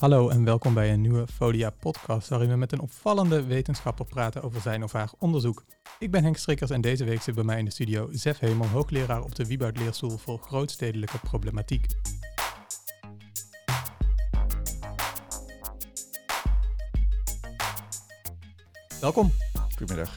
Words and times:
Hallo 0.00 0.28
en 0.28 0.44
welkom 0.44 0.74
bij 0.74 0.92
een 0.92 1.00
nieuwe 1.00 1.26
Folia 1.26 1.70
podcast 1.70 2.28
waarin 2.28 2.48
we 2.48 2.56
met 2.56 2.72
een 2.72 2.80
opvallende 2.80 3.44
wetenschapper 3.44 4.04
praten 4.04 4.42
over 4.42 4.60
zijn 4.60 4.82
of 4.82 4.92
haar 4.92 5.10
onderzoek. 5.18 5.64
Ik 5.98 6.10
ben 6.10 6.22
Henk 6.22 6.36
Strikkers 6.36 6.70
en 6.70 6.80
deze 6.80 7.04
week 7.04 7.22
zit 7.22 7.34
bij 7.34 7.44
mij 7.44 7.58
in 7.58 7.64
de 7.64 7.70
studio 7.70 8.08
Zef 8.12 8.38
Hemel, 8.38 8.66
hoogleraar 8.66 9.22
op 9.22 9.34
de 9.34 9.46
Wieboud 9.46 9.76
Leerstoel 9.76 10.18
voor 10.18 10.38
grootstedelijke 10.38 11.18
problematiek. 11.18 11.86
Welkom. 19.00 19.32
Goedemiddag. 19.76 20.16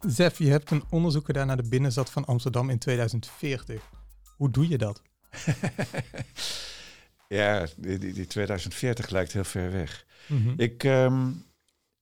Zef, 0.00 0.38
je 0.38 0.50
hebt 0.50 0.70
een 0.70 0.84
onderzoek 0.90 1.24
gedaan 1.24 1.46
naar 1.46 1.62
de 1.62 1.68
binnenstad 1.68 2.10
van 2.10 2.24
Amsterdam 2.24 2.70
in 2.70 2.78
2040. 2.78 3.90
Hoe 4.36 4.50
doe 4.50 4.68
je 4.68 4.78
dat? 4.78 5.02
Ja, 7.28 7.66
die, 7.76 7.98
die, 7.98 8.12
die 8.12 8.26
2040 8.26 9.10
lijkt 9.10 9.32
heel 9.32 9.44
ver 9.44 9.72
weg. 9.72 10.04
Ik, 10.56 10.84
ehm, 10.84 11.30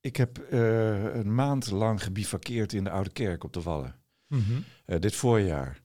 ik 0.00 0.16
heb 0.16 0.38
eh, 0.38 1.14
een 1.14 1.34
maand 1.34 1.70
lang 1.70 2.02
gebivakkeerd 2.02 2.72
in 2.72 2.84
de 2.84 2.90
Oude 2.90 3.10
Kerk 3.10 3.44
op 3.44 3.52
de 3.52 3.62
Wallen. 3.62 3.94
Mhm. 4.26 4.60
Eh, 4.84 5.00
dit 5.00 5.14
voorjaar. 5.14 5.82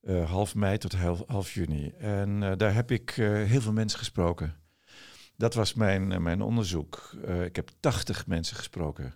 Eh, 0.00 0.30
half 0.30 0.54
mei 0.54 0.78
tot 0.78 0.92
half, 0.92 1.22
half 1.26 1.52
juni. 1.52 1.88
En 1.98 2.40
daar 2.56 2.74
heb 2.74 2.90
ik 2.90 3.10
heel 3.10 3.60
veel 3.60 3.72
mensen 3.72 3.98
gesproken. 3.98 4.56
Dat 5.36 5.54
was 5.54 5.74
mijn, 5.74 6.22
mijn 6.22 6.42
onderzoek. 6.42 7.16
ik 7.44 7.56
heb 7.56 7.70
80 7.80 8.26
mensen 8.26 8.56
gesproken. 8.56 9.14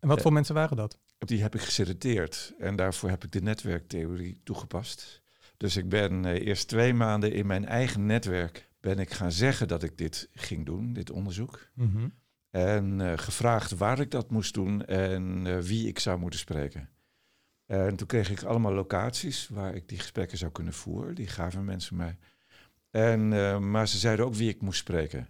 En 0.00 0.08
wat 0.08 0.22
voor 0.22 0.32
mensen 0.32 0.54
waren 0.54 0.76
dat? 0.76 0.98
Die 1.18 1.42
heb 1.42 1.54
ik 1.54 1.60
geselecteerd. 1.60 2.54
En 2.58 2.76
daarvoor 2.76 3.10
heb 3.10 3.24
ik 3.24 3.32
de 3.32 3.42
netwerktheorie 3.42 4.40
toegepast. 4.44 5.22
Dus 5.56 5.76
ik 5.76 5.88
ben 5.88 6.24
eerst 6.24 6.68
twee 6.68 6.94
maanden 6.94 7.32
in 7.32 7.46
mijn 7.46 7.66
eigen 7.66 8.06
netwerk 8.06 8.68
ben 8.84 8.98
ik 8.98 9.12
gaan 9.12 9.32
zeggen 9.32 9.68
dat 9.68 9.82
ik 9.82 9.98
dit 9.98 10.28
ging 10.34 10.66
doen, 10.66 10.92
dit 10.92 11.10
onderzoek. 11.10 11.68
Mhm. 11.74 12.08
En 12.50 13.00
uh, 13.00 13.12
gevraagd 13.16 13.70
waar 13.70 14.00
ik 14.00 14.10
dat 14.10 14.30
moest 14.30 14.54
doen 14.54 14.84
en 14.84 15.44
uh, 15.46 15.58
wie 15.58 15.88
ik 15.88 15.98
zou 15.98 16.18
moeten 16.18 16.38
spreken. 16.38 16.88
En 17.66 17.96
toen 17.96 18.06
kreeg 18.06 18.30
ik 18.30 18.42
allemaal 18.42 18.72
locaties 18.72 19.48
waar 19.48 19.74
ik 19.74 19.88
die 19.88 19.98
gesprekken 19.98 20.38
zou 20.38 20.52
kunnen 20.52 20.72
voeren. 20.72 21.14
Die 21.14 21.26
gaven 21.26 21.64
mensen 21.64 21.96
mij. 21.96 22.18
En, 22.90 23.32
uh, 23.32 23.58
maar 23.58 23.88
ze 23.88 23.98
zeiden 23.98 24.26
ook 24.26 24.34
wie 24.34 24.48
ik 24.48 24.60
moest 24.60 24.78
spreken. 24.78 25.28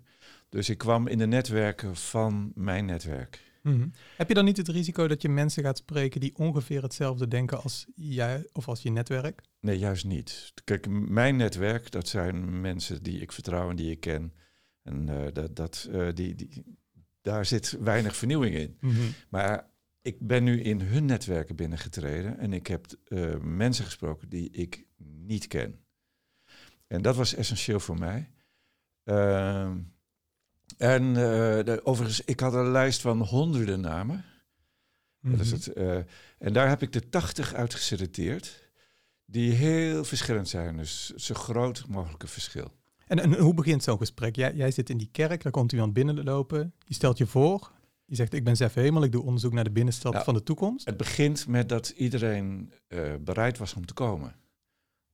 Dus 0.48 0.69
ik 0.69 0.78
kwam 0.78 1.06
in 1.06 1.19
de 1.19 1.27
netwerken 1.27 1.97
van 1.97 2.52
mijn 2.55 2.84
netwerk. 2.84 3.41
Mm 3.65 3.93
Heb 4.17 4.29
je 4.29 4.34
dan 4.34 4.45
niet 4.45 4.57
het 4.57 4.69
risico 4.69 5.09
dat 5.09 5.23
je 5.23 5.29
mensen 5.29 5.62
gaat 5.62 5.79
spreken 5.79 6.20
die 6.20 6.37
ongeveer 6.37 6.83
hetzelfde 6.83 7.29
denken 7.29 7.62
als 7.62 7.87
jij 7.95 8.48
of 8.53 8.69
als 8.69 8.83
je 8.83 8.91
netwerk? 8.91 9.43
Nee, 9.61 9.79
juist 9.79 10.05
niet. 10.05 10.53
Kijk, 10.65 10.89
mijn 10.89 11.37
netwerk, 11.37 11.91
dat 11.91 12.09
zijn 12.09 12.61
mensen 12.61 13.03
die 13.03 13.21
ik 13.21 13.33
vertrouw 13.33 13.71
en 13.71 13.77
die 13.77 13.91
ik 13.91 14.01
ken. 14.01 14.33
En 14.83 15.09
uh, 15.09 15.27
dat, 15.33 15.56
dat, 15.56 15.89
uh, 15.91 16.09
die, 16.15 16.34
die, 16.34 16.65
daar 17.21 17.47
zit 17.47 17.77
weinig 17.81 18.17
vernieuwing 18.17 18.55
in. 18.55 18.77
Mm 18.81 18.91
-hmm. 18.91 19.12
Maar 19.29 19.71
ik 20.03 20.17
ben 20.21 20.45
nu 20.45 20.61
in 20.61 20.81
hun 20.81 21.05
netwerken 21.05 21.56
binnengetreden 21.56 22.39
en 22.39 22.53
ik 22.53 22.67
heb 22.67 22.87
uh, 23.09 23.37
mensen 23.41 23.84
gesproken 23.84 24.28
die 24.28 24.51
ik 24.51 24.87
niet 24.97 25.47
ken. 25.47 25.84
En 26.87 27.03
dat 27.03 27.17
was 27.17 27.34
essentieel 27.34 27.81
voor 27.81 27.99
mij. 27.99 28.31
Ehm, 29.05 29.78
en 30.77 31.15
de, 31.15 31.81
overigens, 31.84 32.20
ik 32.20 32.41
had 32.41 32.55
een 32.55 32.70
lijst 32.70 33.01
van 33.01 33.20
honderden 33.20 33.81
namen. 33.81 34.25
Mhm. 35.21 35.37
Dat 35.37 35.47
is 35.47 35.51
het, 35.51 35.73
en 36.39 36.53
daar 36.53 36.69
heb 36.69 36.83
ik 36.83 36.93
de 36.93 37.09
80 37.09 37.55
uit 37.55 37.75
geselecteerd 37.75 38.65
die 39.27 39.53
heel 39.53 40.05
verschillend 40.05 40.48
zijn. 40.48 40.77
Dus 40.77 41.11
zo 41.11 41.34
groot 41.34 41.84
mogelijke 41.89 42.27
verschil. 42.27 42.73
En, 43.06 43.19
en 43.19 43.39
hoe 43.39 43.55
begint 43.55 43.83
zo'n 43.83 43.98
gesprek? 43.98 44.37
Jij, 44.37 44.55
jij 44.55 44.71
zit 44.71 44.91
in 44.91 44.97
die 44.97 45.09
kerk, 45.12 45.43
daar 45.43 45.53
komt 45.53 45.73
iemand 45.73 45.93
binnenlopen. 45.93 46.75
Je 46.78 46.94
stelt 46.94 47.19
je 47.19 47.27
voor. 47.27 47.72
Je 48.05 48.15
zegt, 48.15 48.34
ik 48.34 48.44
ben 48.44 48.56
Zef 48.56 48.75
Hemel, 48.75 49.03
ik 49.03 49.12
doe 49.12 49.22
onderzoek 49.22 49.53
naar 49.53 49.65
de 49.65 49.71
binnenstad 49.71 50.12
Nou, 50.12 50.25
van 50.25 50.34
de 50.34 50.43
toekomst. 50.43 50.87
Het 50.87 50.97
begint 50.97 51.47
met 51.47 51.69
dat 51.69 51.88
iedereen 51.88 52.72
uh, 52.88 53.15
bereid 53.21 53.59
was 53.59 53.75
om 53.75 53.87
te 53.87 53.94
komen. 53.94 54.37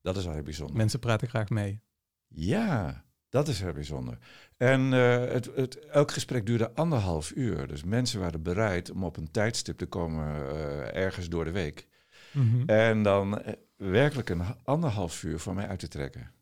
Dat 0.03 0.16
is 0.16 0.26
al 0.26 0.32
heel 0.32 0.42
bijzonder. 0.42 0.76
Mensen 0.76 0.98
praten 0.98 1.28
graag 1.28 1.48
mee. 1.48 1.80
Ja, 2.26 3.04
dat 3.30 3.48
is 3.48 3.60
heel 3.60 3.72
bijzonder. 3.72 4.18
En 4.56 4.92
uh, 4.92 5.24
het, 5.24 5.50
het, 5.54 5.78
elk 5.78 6.10
gesprek 6.10 6.46
duurde 6.46 6.74
anderhalf 6.74 7.32
uur. 7.34 7.66
Dus 7.66 7.84
mensen 7.84 8.20
waren 8.20 8.42
bereid 8.42 8.91
om 8.91 9.04
op 9.04 9.16
een 9.16 9.30
tijdstip 9.30 9.78
te 9.78 9.86
komen 9.86 10.36
uh, 10.36 10.94
ergens 10.94 11.28
door 11.28 11.44
de 11.44 11.50
week. 11.50 11.88
Mm 12.32 12.50
-hmm. 12.50 12.68
En 12.68 13.02
dan 13.02 13.42
werkelijk 13.76 14.28
een 14.28 14.42
anderhalf 14.64 15.22
uur 15.22 15.38
van 15.38 15.54
mij 15.54 15.68
uit 15.68 15.78
te 15.78 15.88
trekken. 15.88 16.32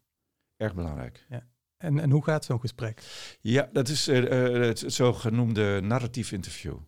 Erg 0.57 0.75
belangrijk. 0.75 1.27
Ja. 1.29 1.47
En, 1.77 1.99
en 1.99 2.11
hoe 2.11 2.25
gaat 2.25 2.45
zo'n 2.45 2.61
gesprek? 2.61 3.03
Ja, 3.41 3.69
dat 3.73 3.89
is 3.89 4.09
uh, 4.09 4.31
het 4.67 4.85
zogenoemde 4.87 5.81
narratief 5.81 6.33
interview. 6.33 6.79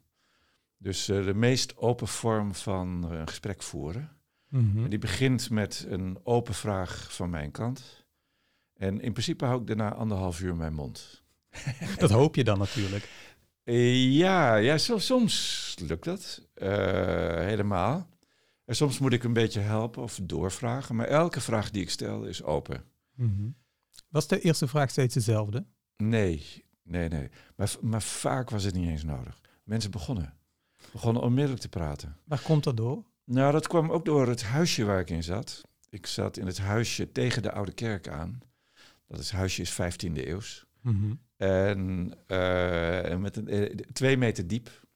Dus 0.76 1.04
de 1.04 1.34
meest 1.34 1.76
open 1.76 2.08
vorm 2.08 2.54
van 2.54 3.10
een 3.10 3.28
gesprek 3.28 3.62
voeren. 3.62 4.16
Mm 4.48 4.70
-hmm. 4.72 4.88
Die 4.88 4.98
begint 4.98 5.50
met 5.50 5.86
een 5.88 6.18
open 6.22 6.54
vraag 6.54 7.14
van 7.14 7.30
mijn 7.30 7.50
kant. 7.50 7.99
En 8.80 9.00
in 9.00 9.12
principe 9.12 9.44
hou 9.44 9.60
ik 9.60 9.66
daarna 9.66 9.94
anderhalf 9.94 10.40
uur 10.40 10.56
mijn 10.56 10.74
mond. 10.74 11.22
Dat 11.98 12.10
hoop 12.10 12.34
je 12.34 12.44
dan 12.44 12.58
natuurlijk. 12.58 13.08
ja, 13.64 14.54
ja 14.54 14.78
so, 14.78 14.98
soms 14.98 15.76
lukt 15.86 16.04
dat. 16.04 16.48
helemaal. 17.44 18.08
En 18.64 18.76
soms 18.76 18.98
moet 18.98 19.12
ik 19.12 19.24
een 19.24 19.32
beetje 19.32 19.60
helpen 19.60 20.02
of 20.02 20.18
doorvragen. 20.22 20.96
Maar 20.96 21.06
elke 21.06 21.40
vraag 21.40 21.70
die 21.70 21.82
ik 21.82 21.90
stel 21.90 22.24
is 22.24 22.42
open. 22.42 22.84
Mm 23.14 23.34
-hmm. 23.36 23.54
Was 24.08 24.26
de 24.26 24.40
eerste 24.40 24.68
vraag 24.68 24.90
steeds 24.90 25.14
dezelfde? 25.14 25.66
Nee, 25.96 26.64
nee, 26.82 27.08
nee. 27.08 27.28
Maar, 27.56 27.74
maar 27.80 28.02
vaak 28.02 28.50
was 28.50 28.64
het 28.64 28.74
niet 28.74 28.88
eens 28.88 29.04
nodig. 29.04 29.40
Mensen 29.64 29.90
begonnen. 29.90 30.34
Begonnen 30.92 31.22
onmiddellijk 31.22 31.60
te 31.60 31.68
praten. 31.68 32.16
Waar 32.24 32.42
komt 32.42 32.64
dat 32.64 32.76
door? 32.76 33.04
Nou, 33.24 33.52
dat 33.52 33.66
kwam 33.66 33.90
ook 33.90 34.04
door 34.04 34.28
het 34.28 34.42
huisje 34.42 34.84
waar 34.84 35.00
ik 35.00 35.10
in 35.10 35.22
zat. 35.22 35.60
Ik 35.88 36.06
zat 36.06 36.36
in 36.36 36.46
het 36.46 36.58
huisje 36.58 37.12
tegen 37.12 37.42
de 37.42 37.52
Oude 37.52 37.72
Kerk 37.72 38.08
aan. 38.08 38.40
Dat 39.10 39.20
is, 39.20 39.30
huisje 39.30 39.62
is 39.62 39.72
15e 39.72 40.26
eeuws. 40.26 40.66
Mm 40.80 41.00
-hmm. 41.00 41.20
En 41.36 42.12
uh, 42.28 43.16
met 43.16 43.36
een, 43.36 43.54
uh, 43.54 43.64
twee 43.92 44.16
meter 44.16 44.46
diep. 44.46 44.86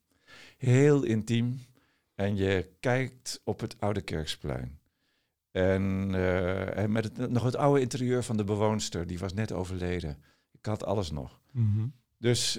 Heel 0.59 1.03
intiem. 1.03 1.61
En 2.15 2.37
je 2.37 2.71
kijkt 2.81 3.41
op 3.45 3.61
het 3.61 3.81
Oude 3.81 4.01
Kerksplein. 4.01 4.79
En, 5.51 6.11
uh, 6.11 6.77
en 6.77 6.93
met 6.93 7.05
het, 7.05 7.31
nog 7.31 7.43
het 7.43 7.57
oude 7.57 7.81
interieur 7.81 8.23
van 8.23 8.37
de 8.37 8.45
bewoonster, 8.45 9.07
die 9.07 9.19
was 9.19 9.33
net 9.35 9.53
overleden. 9.53 10.23
Ik 10.53 10.67
had 10.67 10.85
alles 10.85 11.11
nog. 11.11 11.41
Mm 11.51 11.73
-hmm. 11.73 11.93
Dus 12.19 12.57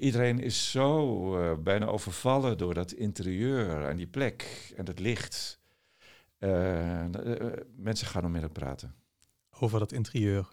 iedereen 0.00 0.40
is 0.40 0.70
zo 0.70 1.56
bijna 1.62 1.86
overvallen 1.86 2.58
door 2.58 2.74
dat 2.74 2.92
interieur 2.92 3.84
en 3.84 3.96
die 3.96 4.06
plek 4.06 4.72
en 4.76 4.86
het 4.86 4.98
licht. 4.98 5.60
mensen 7.76 8.06
gaan 8.06 8.24
onmiddellijk 8.24 8.58
praten. 8.58 9.01
Over 9.62 9.78
dat 9.78 9.92
interieur, 9.92 10.48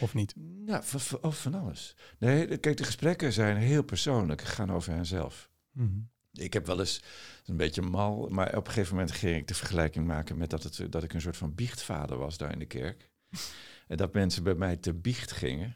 of 0.00 0.14
niet? 0.14 0.34
Nou, 0.36 0.82
over 1.20 1.32
van 1.32 1.54
alles. 1.54 1.96
Nee, 2.18 2.58
kijk, 2.58 2.76
de 2.76 2.84
gesprekken 2.84 3.32
zijn 3.32 3.56
heel 3.56 3.82
persoonlijk, 3.82 4.42
gaan 4.42 4.72
over 4.72 4.92
henzelf. 4.92 5.50
Mm 5.72 5.86
-hmm. 5.86 6.10
Ik 6.32 6.52
heb 6.52 6.66
wel 6.66 6.78
eens, 6.78 7.02
een 7.44 7.56
beetje 7.56 7.82
mal, 7.82 8.28
maar 8.28 8.56
op 8.56 8.66
een 8.66 8.72
gegeven 8.72 8.94
moment 8.94 9.12
ging 9.12 9.36
ik 9.36 9.48
de 9.48 9.54
vergelijking 9.54 10.06
maken 10.06 10.36
met 10.36 10.50
dat, 10.50 10.62
het, 10.62 10.92
dat 10.92 11.02
ik 11.02 11.12
een 11.12 11.20
soort 11.20 11.36
van 11.36 11.54
biechtvader 11.54 12.16
was 12.16 12.36
daar 12.36 12.52
in 12.52 12.58
de 12.58 12.66
kerk. 12.66 13.10
en 13.88 13.96
dat 13.96 14.12
mensen 14.12 14.42
bij 14.42 14.54
mij 14.54 14.76
te 14.76 14.94
biecht 14.94 15.32
gingen. 15.32 15.74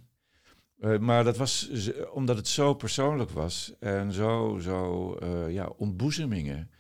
Uh, 0.79 0.99
maar 0.99 1.25
dat 1.25 1.37
was 1.37 1.71
omdat 2.13 2.37
het 2.37 2.49
zo 2.49 2.75
persoonlijk 2.75 3.31
was 3.31 3.73
en 3.81 4.13
zo, 4.13 4.59
zo 4.61 5.17
uh, 5.23 5.53
ja, 5.53 5.67
ontboezemingen 5.67 6.71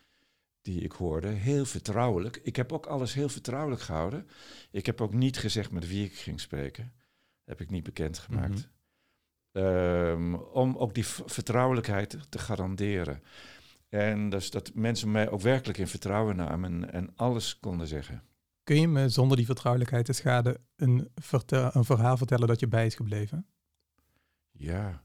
die 0.64 0.80
ik 0.80 0.92
hoorde, 0.92 1.28
heel 1.28 1.64
vertrouwelijk. 1.64 2.40
Ik 2.42 2.56
heb 2.56 2.72
ook 2.72 2.86
alles 2.86 3.14
heel 3.14 3.28
vertrouwelijk 3.28 3.82
gehouden. 3.82 4.28
Ik 4.70 4.86
heb 4.86 5.00
ook 5.00 5.14
niet 5.14 5.38
gezegd 5.38 5.70
met 5.70 5.88
wie 5.88 6.04
ik 6.04 6.14
ging 6.14 6.40
spreken. 6.40 6.92
Dat 7.44 7.58
heb 7.58 7.60
ik 7.60 7.70
niet 7.70 7.84
bekendgemaakt. 7.84 8.68
Mm 9.52 9.62
-hmm. 9.62 9.64
um, 9.64 10.34
om 10.34 10.76
ook 10.76 10.94
die 10.94 11.06
vertrouwelijkheid 11.06 12.18
te 12.28 12.38
garanderen. 12.38 13.22
En 13.88 14.30
dus 14.30 14.50
dat 14.50 14.74
mensen 14.74 15.10
mij 15.10 15.30
ook 15.30 15.40
werkelijk 15.40 15.78
in 15.78 15.88
vertrouwen 15.88 16.36
namen 16.36 16.92
en 16.92 17.16
alles 17.16 17.58
konden 17.58 17.86
zeggen. 17.86 18.22
Kun 18.62 18.80
je 18.80 18.88
me 18.88 19.08
zonder 19.08 19.36
die 19.36 19.46
vertrouwelijkheid 19.46 20.04
te 20.04 20.12
schaden 20.12 20.66
een, 20.76 21.10
een 21.50 21.84
verhaal 21.84 22.16
vertellen 22.16 22.48
dat 22.48 22.60
je 22.60 22.68
bij 22.68 22.86
is 22.86 22.94
gebleven? 22.94 23.46
Ja. 24.50 25.02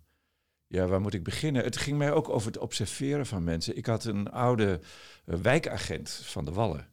Ja, 0.69 0.87
waar 0.87 1.01
moet 1.01 1.13
ik 1.13 1.23
beginnen? 1.23 1.63
Het 1.63 1.77
ging 1.77 1.97
mij 1.97 2.11
ook 2.11 2.29
over 2.29 2.47
het 2.47 2.57
observeren 2.57 3.25
van 3.25 3.43
mensen. 3.43 3.77
Ik 3.77 3.85
had 3.85 4.03
een 4.03 4.31
oude 4.31 4.79
uh, 5.25 5.35
wijkagent 5.35 6.09
van 6.09 6.45
de 6.45 6.51
Wallen. 6.51 6.87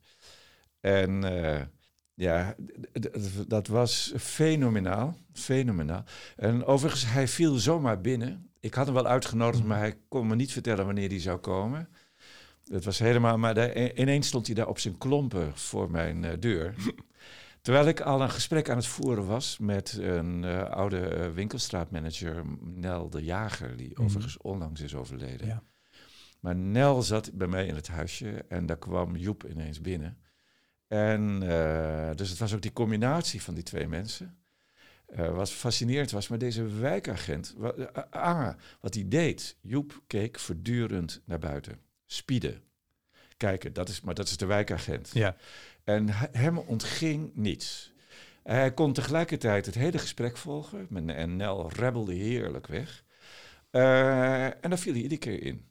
En 0.80 1.24
uh, 1.24 1.60
ja, 2.14 2.54
dat 3.46 3.66
was 3.66 4.12
fenomenaal, 4.16 5.16
fenomenaal. 5.32 6.04
En 6.36 6.64
overigens, 6.64 7.06
hij 7.06 7.28
viel 7.28 7.54
zomaar 7.54 8.00
binnen. 8.00 8.50
Ik 8.60 8.74
had 8.74 8.86
hem 8.86 8.94
wel 8.94 9.06
uitgenodigd, 9.06 9.64
maar 9.64 9.78
hij 9.78 9.98
kon 10.08 10.26
me 10.26 10.34
niet 10.34 10.52
vertellen 10.52 10.86
wanneer 10.86 11.08
hij 11.08 11.20
zou 11.20 11.38
komen. 11.38 11.88
Het 12.64 12.84
was 12.84 12.98
helemaal, 12.98 13.38
maar 13.38 13.54
daar, 13.54 13.94
ineens 13.94 14.26
stond 14.26 14.46
hij 14.46 14.54
daar 14.54 14.68
op 14.68 14.78
zijn 14.78 14.98
klompen 14.98 15.56
voor 15.56 15.90
mijn 15.90 16.22
uh, 16.22 16.30
deur. 16.40 16.74
Terwijl 17.66 17.86
ik 17.88 18.00
al 18.00 18.22
een 18.22 18.30
gesprek 18.30 18.70
aan 18.70 18.76
het 18.76 18.86
voeren 18.86 19.26
was 19.26 19.58
met 19.58 19.98
een 20.00 20.42
uh, 20.42 20.62
oude 20.62 21.16
uh, 21.16 21.32
winkelstraatmanager, 21.34 22.42
Nel 22.60 23.10
de 23.10 23.24
Jager, 23.24 23.76
die 23.76 23.90
Mhm. 23.90 24.02
overigens 24.02 24.36
onlangs 24.36 24.80
is 24.80 24.94
overleden. 24.94 25.46
Ja. 25.46 25.62
Maar 26.40 26.56
Nel 26.56 27.02
zat 27.02 27.30
bij 27.32 27.46
mij 27.46 27.66
in 27.66 27.74
het 27.74 27.88
huisje 27.88 28.44
en 28.48 28.66
daar 28.66 28.78
kwam 28.78 29.16
Joep 29.16 29.46
ineens 29.48 29.80
binnen. 29.80 30.18
En 30.86 31.42
eh, 31.42 32.14
dus 32.14 32.28
het 32.30 32.38
was 32.38 32.54
ook 32.54 32.62
die 32.62 32.72
combinatie 32.72 33.42
van 33.42 33.54
die 33.54 33.62
twee 33.62 33.88
mensen. 33.88 34.38
eh, 35.06 35.34
wat 35.34 35.50
fascinerend 35.50 36.10
was, 36.10 36.28
maar 36.28 36.38
deze 36.38 36.66
wijkagent, 36.66 37.54
wa- 37.56 37.70
eh, 37.72 38.02
ah, 38.10 38.54
wat 38.80 38.94
hij 38.94 39.04
deed, 39.08 39.56
Joep 39.60 40.02
keek 40.06 40.38
voortdurend 40.38 41.22
naar 41.24 41.38
buiten. 41.38 41.78
Spieden. 42.06 42.62
Kijken, 43.36 43.72
dat 43.72 43.88
is, 43.88 44.00
maar 44.00 44.14
dat 44.14 44.28
is 44.28 44.36
de 44.36 44.46
wijkagent. 44.46 45.10
Ja. 45.12 45.36
En 45.84 46.08
he- 46.08 46.26
hem 46.38 46.58
ontging 46.58 47.30
niets. 47.34 47.92
Hij 48.42 48.72
kon 48.74 48.92
tegelijkertijd 48.92 49.66
het 49.66 49.74
hele 49.74 49.98
gesprek 49.98 50.36
volgen. 50.36 51.08
En 51.08 51.36
Nel 51.36 51.70
rebelde 51.72 52.14
heerlijk 52.14 52.66
weg. 52.66 53.04
Eh, 53.70 54.44
en 54.44 54.70
dan 54.70 54.78
viel 54.78 54.92
hij 54.92 55.02
iedere 55.02 55.20
keer 55.20 55.42
in. 55.42 55.64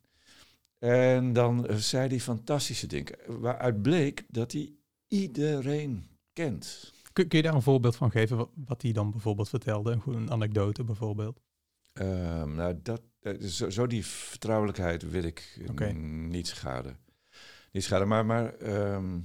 En 0.80 1.34
dan 1.34 1.68
eh, 1.68 1.76
zei 1.76 2.08
hij 2.08 2.20
fantastische 2.20 2.88
dingen. 2.88 3.16
Waaruit 3.28 3.82
bleek 3.82 4.24
dat 4.28 4.52
hij 4.52 4.72
iedereen 5.08 6.08
kent. 6.34 6.94
Kun, 7.14 7.28
kun 7.28 7.38
je 7.38 7.44
daar 7.44 7.54
een 7.54 7.62
voorbeeld 7.62 7.96
van 7.96 8.12
geven 8.12 8.38
wat, 8.38 8.50
wat 8.66 8.82
hij 8.82 8.92
dan 8.92 9.12
bijvoorbeeld 9.12 9.50
vertelde? 9.50 9.92
Een, 9.92 10.00
goede- 10.02 10.20
een 10.20 10.32
anekdote 10.32 10.84
bijvoorbeeld. 10.84 11.40
Ehm, 11.94 12.56
nou, 12.56 12.80
dat, 12.84 13.02
eh, 13.22 13.40
zo, 13.42 13.70
zo 13.70 13.88
die 13.88 14.06
vertrouwelijkheid 14.06 15.10
wil 15.10 15.24
ik 15.24 15.60
Oké. 15.70 15.92
niet 15.92 16.48
schaden. 16.48 16.98
Niet 17.76 17.84
schaden, 17.84 18.08
maar, 18.08 18.26
maar 18.26 18.54
ehm, 18.54 19.20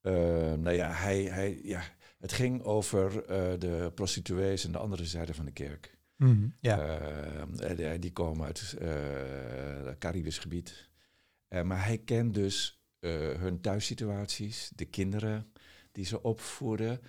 ehm, 0.00 0.60
nou 0.60 0.76
ja, 0.76 0.90
hij, 0.90 1.22
hij, 1.22 1.60
ja, 1.62 1.82
het 2.18 2.32
ging 2.32 2.62
over 2.62 3.24
eh, 3.24 3.58
de 3.58 3.92
prostituees 3.94 4.66
aan 4.66 4.72
de 4.72 4.78
andere 4.78 5.04
zijde 5.04 5.34
van 5.34 5.44
de 5.44 5.52
kerk. 5.52 5.98
Ja. 6.60 6.98
Ehm, 6.98 7.54
en 7.54 7.76
die, 7.76 7.98
die 7.98 8.12
komen 8.12 8.46
uit 8.46 8.74
eh, 8.78 8.88
het 9.84 9.98
Caribisch 9.98 10.38
gebied. 10.38 10.90
Eh, 11.48 11.62
maar 11.62 11.84
hij 11.84 11.98
kent 11.98 12.34
dus 12.34 12.80
hun 13.38 13.60
thuissituaties, 13.60 14.70
de 14.74 14.84
kinderen 14.84 15.52
die 15.92 16.04
ze 16.04 16.22
opvoeden, 16.22 17.00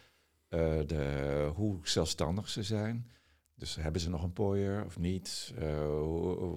de, 0.50 1.52
hoe 1.56 1.80
zelfstandig 1.84 2.50
ze 2.50 2.64
zijn. 2.64 3.12
Dus 3.56 3.76
hebben 3.76 4.02
ze 4.02 4.10
nog 4.10 4.24
een 4.24 4.34
pooier 4.34 4.86
of 4.86 5.00
niet? 5.00 5.54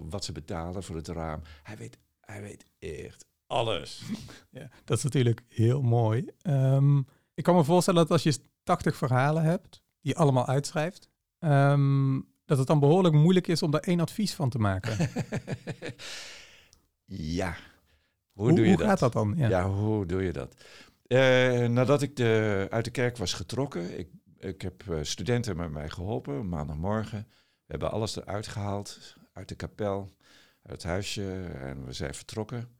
Wat 0.08 0.24
ze 0.24 0.32
betalen 0.32 0.82
voor 0.82 0.96
het 0.96 1.08
raam. 1.08 1.42
Hij 1.62 1.76
weet, 1.76 1.98
hij 2.20 2.42
weet 2.42 2.64
echt 2.78 3.29
alles. 3.50 4.02
Ja, 4.50 4.68
dat 4.84 4.96
is 4.96 5.04
natuurlijk 5.04 5.42
heel 5.48 5.82
mooi. 5.82 6.30
Ehm, 6.42 6.98
ik 7.34 7.44
kan 7.44 7.54
me 7.54 7.64
voorstellen 7.64 8.00
dat 8.00 8.10
als 8.10 8.22
je 8.22 8.40
80 8.62 8.96
verhalen 8.96 9.42
hebt, 9.42 9.82
die 10.00 10.12
je 10.12 10.18
allemaal 10.18 10.46
uitschrijft, 10.46 11.08
ehm, 11.38 12.20
dat 12.44 12.58
het 12.58 12.66
dan 12.66 12.80
behoorlijk 12.80 13.14
moeilijk 13.14 13.46
is 13.46 13.62
om 13.62 13.70
daar 13.70 13.80
één 13.80 14.00
advies 14.00 14.34
van 14.34 14.50
te 14.50 14.58
maken. 14.58 14.96
ja. 17.38 17.56
Hoe, 18.32 18.46
hoe 18.46 18.54
doe 18.54 18.64
je 18.64 18.70
hoe 18.70 18.78
dat? 18.78 18.88
gaat 18.88 18.98
dat 18.98 19.12
dan? 19.12 19.34
Ja. 19.36 19.48
Ja, 19.48 19.68
hoe 19.68 20.06
doe 20.06 20.22
je 20.22 20.32
dat? 20.32 20.54
Eh, 21.06 21.66
nadat 21.66 22.02
ik 22.02 22.16
de, 22.16 22.66
uit 22.70 22.84
de 22.84 22.90
kerk 22.90 23.16
was 23.16 23.32
getrokken, 23.32 23.98
ik, 23.98 24.08
ik 24.38 24.62
heb 24.62 24.90
eh, 24.90 24.98
studenten 25.02 25.56
met 25.56 25.70
mij 25.70 25.88
geholpen, 25.88 26.48
maandagmorgen. 26.48 27.26
We 27.30 27.66
hebben 27.66 27.90
alles 27.90 28.16
eruit 28.16 28.46
gehaald, 28.46 29.16
uit 29.32 29.48
de 29.48 29.54
kapel, 29.54 30.16
uit 30.62 30.82
het 30.82 30.82
huisje 30.82 31.42
en 31.42 31.84
we 31.84 31.92
zijn 31.92 32.14
vertrokken. 32.14 32.79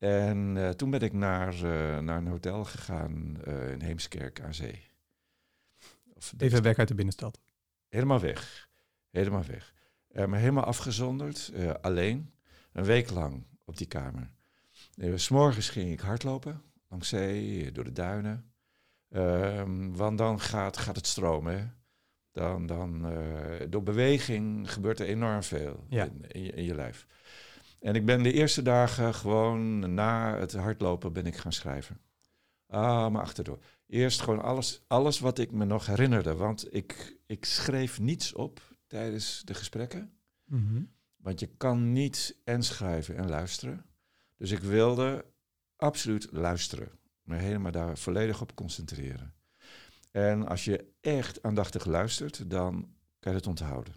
En 0.00 0.56
eh, 0.56 0.68
toen 0.68 0.90
ben 0.90 1.00
ik 1.00 1.12
naar, 1.12 1.54
eh, 1.54 1.98
naar 1.98 2.16
een 2.16 2.26
hotel 2.26 2.64
gegaan 2.64 3.36
eh, 3.44 3.70
in 3.70 3.80
Heemskerk 3.80 4.40
aan 4.40 4.54
zee. 4.54 4.82
Of, 6.14 6.34
Even 6.38 6.62
weg 6.62 6.76
uit 6.78 6.88
de 6.88 6.94
binnenstad. 6.94 7.40
Helemaal 7.88 8.20
weg. 8.20 8.68
Helemaal 9.10 9.44
weg. 9.44 9.74
Maar 10.26 10.38
helemaal 10.38 10.64
afgezonderd, 10.64 11.52
alleen, 11.80 12.32
een 12.72 12.84
week 12.84 13.10
lang 13.10 13.44
op 13.64 13.76
die 13.76 13.86
kamer. 13.86 14.30
S 15.14 15.24
S'morgens 15.24 15.68
ging 15.68 15.90
ik 15.92 16.00
hardlopen, 16.00 16.62
langs 16.88 17.08
zee, 17.08 17.72
door 17.72 17.84
de 17.84 17.92
duinen. 17.92 18.52
Ehm, 19.10 19.90
want 19.92 20.18
dan 20.18 20.40
gaat, 20.40 20.76
gaat 20.76 20.96
het 20.96 21.06
stromen. 21.06 21.58
hè. 21.58 21.66
Dan, 22.32 22.66
dan, 22.66 23.12
door 23.68 23.82
beweging 23.82 24.72
gebeurt 24.72 25.00
er 25.00 25.06
enorm 25.06 25.42
veel 25.42 25.84
Ja. 25.88 26.04
in, 26.04 26.24
in, 26.28 26.42
je, 26.42 26.52
in 26.52 26.64
je 26.64 26.74
lijf. 26.74 27.06
En 27.80 27.94
ik 27.94 28.06
ben 28.06 28.22
de 28.22 28.32
eerste 28.32 28.62
dagen 28.62 29.14
gewoon 29.14 29.94
na 29.94 30.38
het 30.38 30.52
hardlopen 30.52 31.12
ben 31.12 31.26
ik 31.26 31.36
gaan 31.36 31.52
schrijven. 31.52 32.00
Ah, 32.66 33.10
maar 33.10 33.22
achterdoor. 33.22 33.58
Eerst 33.86 34.20
gewoon 34.20 34.42
alles, 34.42 34.84
alles 34.86 35.18
wat 35.18 35.38
ik 35.38 35.52
me 35.52 35.64
nog 35.64 35.86
herinnerde. 35.86 36.34
Want 36.34 36.74
ik, 36.74 37.18
ik 37.26 37.44
schreef 37.44 38.00
niets 38.00 38.32
op 38.34 38.60
tijdens 38.86 39.42
de 39.44 39.54
gesprekken. 39.54 40.12
Mhm. 40.44 40.82
Want 41.16 41.40
je 41.40 41.46
kan 41.46 41.92
niet 41.92 42.40
en 42.44 42.62
schrijven 42.62 43.16
en 43.16 43.28
luisteren. 43.28 43.84
Dus 44.36 44.50
ik 44.50 44.58
wilde 44.58 45.24
absoluut 45.76 46.28
luisteren. 46.30 46.88
Me 47.22 47.36
helemaal 47.36 47.72
daar 47.72 47.98
volledig 47.98 48.40
op 48.40 48.54
concentreren. 48.54 49.34
En 50.10 50.48
als 50.48 50.64
je 50.64 50.92
echt 51.00 51.42
aandachtig 51.42 51.84
luistert, 51.84 52.50
dan 52.50 52.94
kan 53.18 53.32
je 53.32 53.38
het 53.38 53.46
onthouden. 53.46 53.94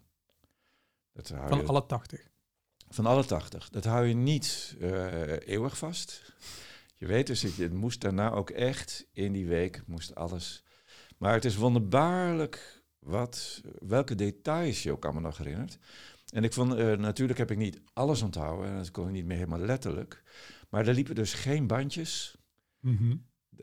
Dat 1.12 1.28
Van 1.28 1.68
alle 1.68 1.86
80. 1.86 2.32
Van 2.94 3.06
alle 3.06 3.26
80. 3.26 3.70
Dat 3.70 3.84
hou 3.84 4.06
je 4.06 4.14
niet 4.14 4.76
eh, 4.80 5.48
eeuwig 5.48 5.78
vast. 5.78 6.34
Je 6.96 7.06
weet 7.06 7.28
dus, 7.28 7.42
dat 7.42 7.56
je- 7.56 7.64
het 7.64 7.74
moest 7.74 8.02
daarna 8.02 8.32
ook 8.32 8.50
echt 8.50 9.08
in 9.14 9.32
die 9.34 9.48
week, 9.48 9.84
moest 9.88 10.16
alles. 10.16 10.64
Maar 11.18 11.34
het 11.34 11.46
is 11.46 11.56
wonderbaarlijk 11.56 12.84
wat, 13.00 13.62
welke 13.80 14.16
details 14.16 14.84
je 14.84 14.92
ook 14.92 15.04
allemaal 15.04 15.22
nog 15.22 15.38
herinnert. 15.38 15.78
En 16.34 16.44
ik 16.44 16.54
vond, 16.54 16.74
eh, 16.74 16.98
natuurlijk 16.98 17.40
heb 17.40 17.52
ik 17.52 17.58
niet 17.58 17.82
alles 17.94 18.22
onthouden, 18.22 18.70
en 18.70 18.78
dat 18.78 18.92
kon 18.92 19.06
ik 19.08 19.12
niet 19.14 19.26
meer 19.26 19.38
helemaal 19.38 19.60
letterlijk. 19.60 20.24
Maar 20.70 20.88
er 20.88 20.94
liepen 20.94 21.16
dus 21.16 21.34
geen 21.34 21.68
bandjes. 21.68 22.36
Mhm. 22.80 23.16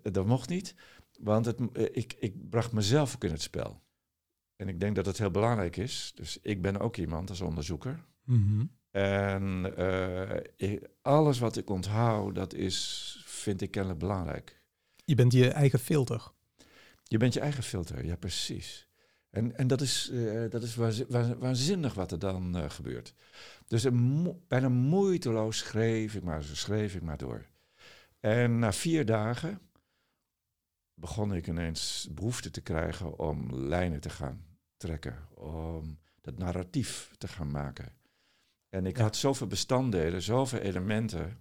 Dat 0.02 0.26
mocht 0.26 0.48
niet, 0.48 0.74
want 1.20 1.46
het, 1.46 1.58
eh, 1.72 1.84
ik, 1.92 2.12
ik 2.18 2.48
bracht 2.48 2.72
mezelf 2.72 3.14
ook 3.14 3.24
in 3.24 3.30
het 3.30 3.42
spel. 3.42 3.82
En 4.56 4.68
ik 4.68 4.80
denk 4.80 4.96
dat 4.96 5.06
het 5.06 5.18
heel 5.18 5.30
belangrijk 5.30 5.76
is. 5.76 6.12
Dus 6.14 6.38
ik 6.42 6.62
ben 6.62 6.78
ook 6.78 6.96
iemand 6.96 7.28
als 7.30 7.40
onderzoeker. 7.40 8.04
Mhm. 8.24 8.64
En 8.90 9.76
eh, 9.76 10.40
ik- 10.56 10.88
alles 11.02 11.38
wat 11.38 11.56
ik 11.56 11.70
onthoud, 11.70 12.34
dat 12.34 12.54
is, 12.54 13.16
vind 13.26 13.60
ik 13.60 13.70
kennelijk 13.70 14.00
belangrijk. 14.00 14.62
Je 15.04 15.14
bent 15.14 15.32
je 15.32 15.50
eigen 15.50 15.78
filter. 15.78 16.32
Je 17.04 17.16
bent 17.18 17.34
je 17.34 17.40
eigen 17.40 17.62
filter, 17.62 18.04
ja 18.04 18.16
precies. 18.16 18.88
En, 19.30 19.56
en 19.56 19.66
dat 19.66 19.80
is, 19.80 20.10
eh, 20.10 20.50
dat 20.50 20.62
is 20.62 20.74
waanzi- 20.74 21.04
wa- 21.08 21.36
waanzinnig 21.36 21.94
wat 21.94 22.12
er 22.12 22.18
dan 22.18 22.56
eh, 22.56 22.70
gebeurt. 22.70 23.14
Dus 23.66 23.84
een 23.84 23.94
mo- 23.94 24.42
bijna 24.48 24.68
moeiteloos 24.68 25.58
schreef 25.58 26.14
ik 26.14 26.22
maar, 26.22 26.42
schreef 26.44 26.94
ik 26.94 27.02
maar 27.02 27.16
door. 27.18 27.46
En 28.20 28.58
na 28.58 28.72
vier 28.72 29.04
dagen 29.06 29.60
begon 30.94 31.34
ik 31.34 31.46
ineens 31.46 32.08
behoefte 32.10 32.50
te 32.50 32.60
krijgen 32.60 33.18
om 33.18 33.54
lijnen 33.56 34.00
te 34.00 34.10
gaan 34.10 34.44
trekken, 34.76 35.28
om 35.34 35.98
dat 36.20 36.38
narratief 36.38 37.10
te 37.18 37.28
gaan 37.28 37.50
maken. 37.50 37.92
En 38.70 38.86
ik 38.86 38.96
Ja. 38.96 39.02
had 39.02 39.16
zoveel 39.16 39.46
bestanddelen, 39.46 40.22
zoveel 40.22 40.58
elementen, 40.58 41.38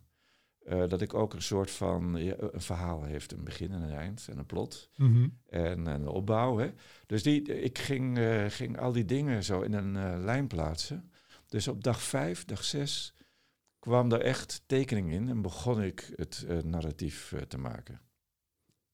eh, 0.59 0.87
dat 0.87 1.01
ik 1.01 1.13
ook 1.13 1.33
een 1.33 1.41
soort 1.41 1.71
van 1.71 2.15
ja, 2.17 2.35
een 2.37 2.61
verhaal 2.61 3.03
heeft, 3.03 3.31
een 3.31 3.43
begin 3.43 3.71
en 3.71 3.81
een 3.81 3.95
eind 3.95 4.27
en 4.29 4.37
een 4.37 4.45
plot 4.45 4.89
Mhm. 4.95 5.27
en 5.47 5.85
een 5.85 6.07
opbouw. 6.07 6.57
Hè. 6.57 6.71
Dus 7.05 7.23
die, 7.23 7.41
ik 7.41 7.77
ging, 7.77 8.17
eh, 8.17 8.45
ging 8.47 8.79
al 8.79 8.91
die 8.91 9.05
dingen 9.05 9.43
zo 9.43 9.61
in 9.61 9.73
een 9.73 9.95
eh, 9.95 10.23
lijn 10.23 10.47
plaatsen. 10.47 11.11
Dus 11.47 11.67
op 11.67 11.83
dag 11.83 12.01
vijf, 12.01 12.45
dag 12.45 12.63
zes, 12.63 13.13
kwam 13.79 14.11
er 14.11 14.21
echt 14.21 14.63
tekening 14.65 15.11
in 15.11 15.29
en 15.29 15.41
begon 15.41 15.81
ik 15.83 16.13
het 16.15 16.45
narratief 16.63 17.33
te 17.47 17.57
maken. 17.57 18.01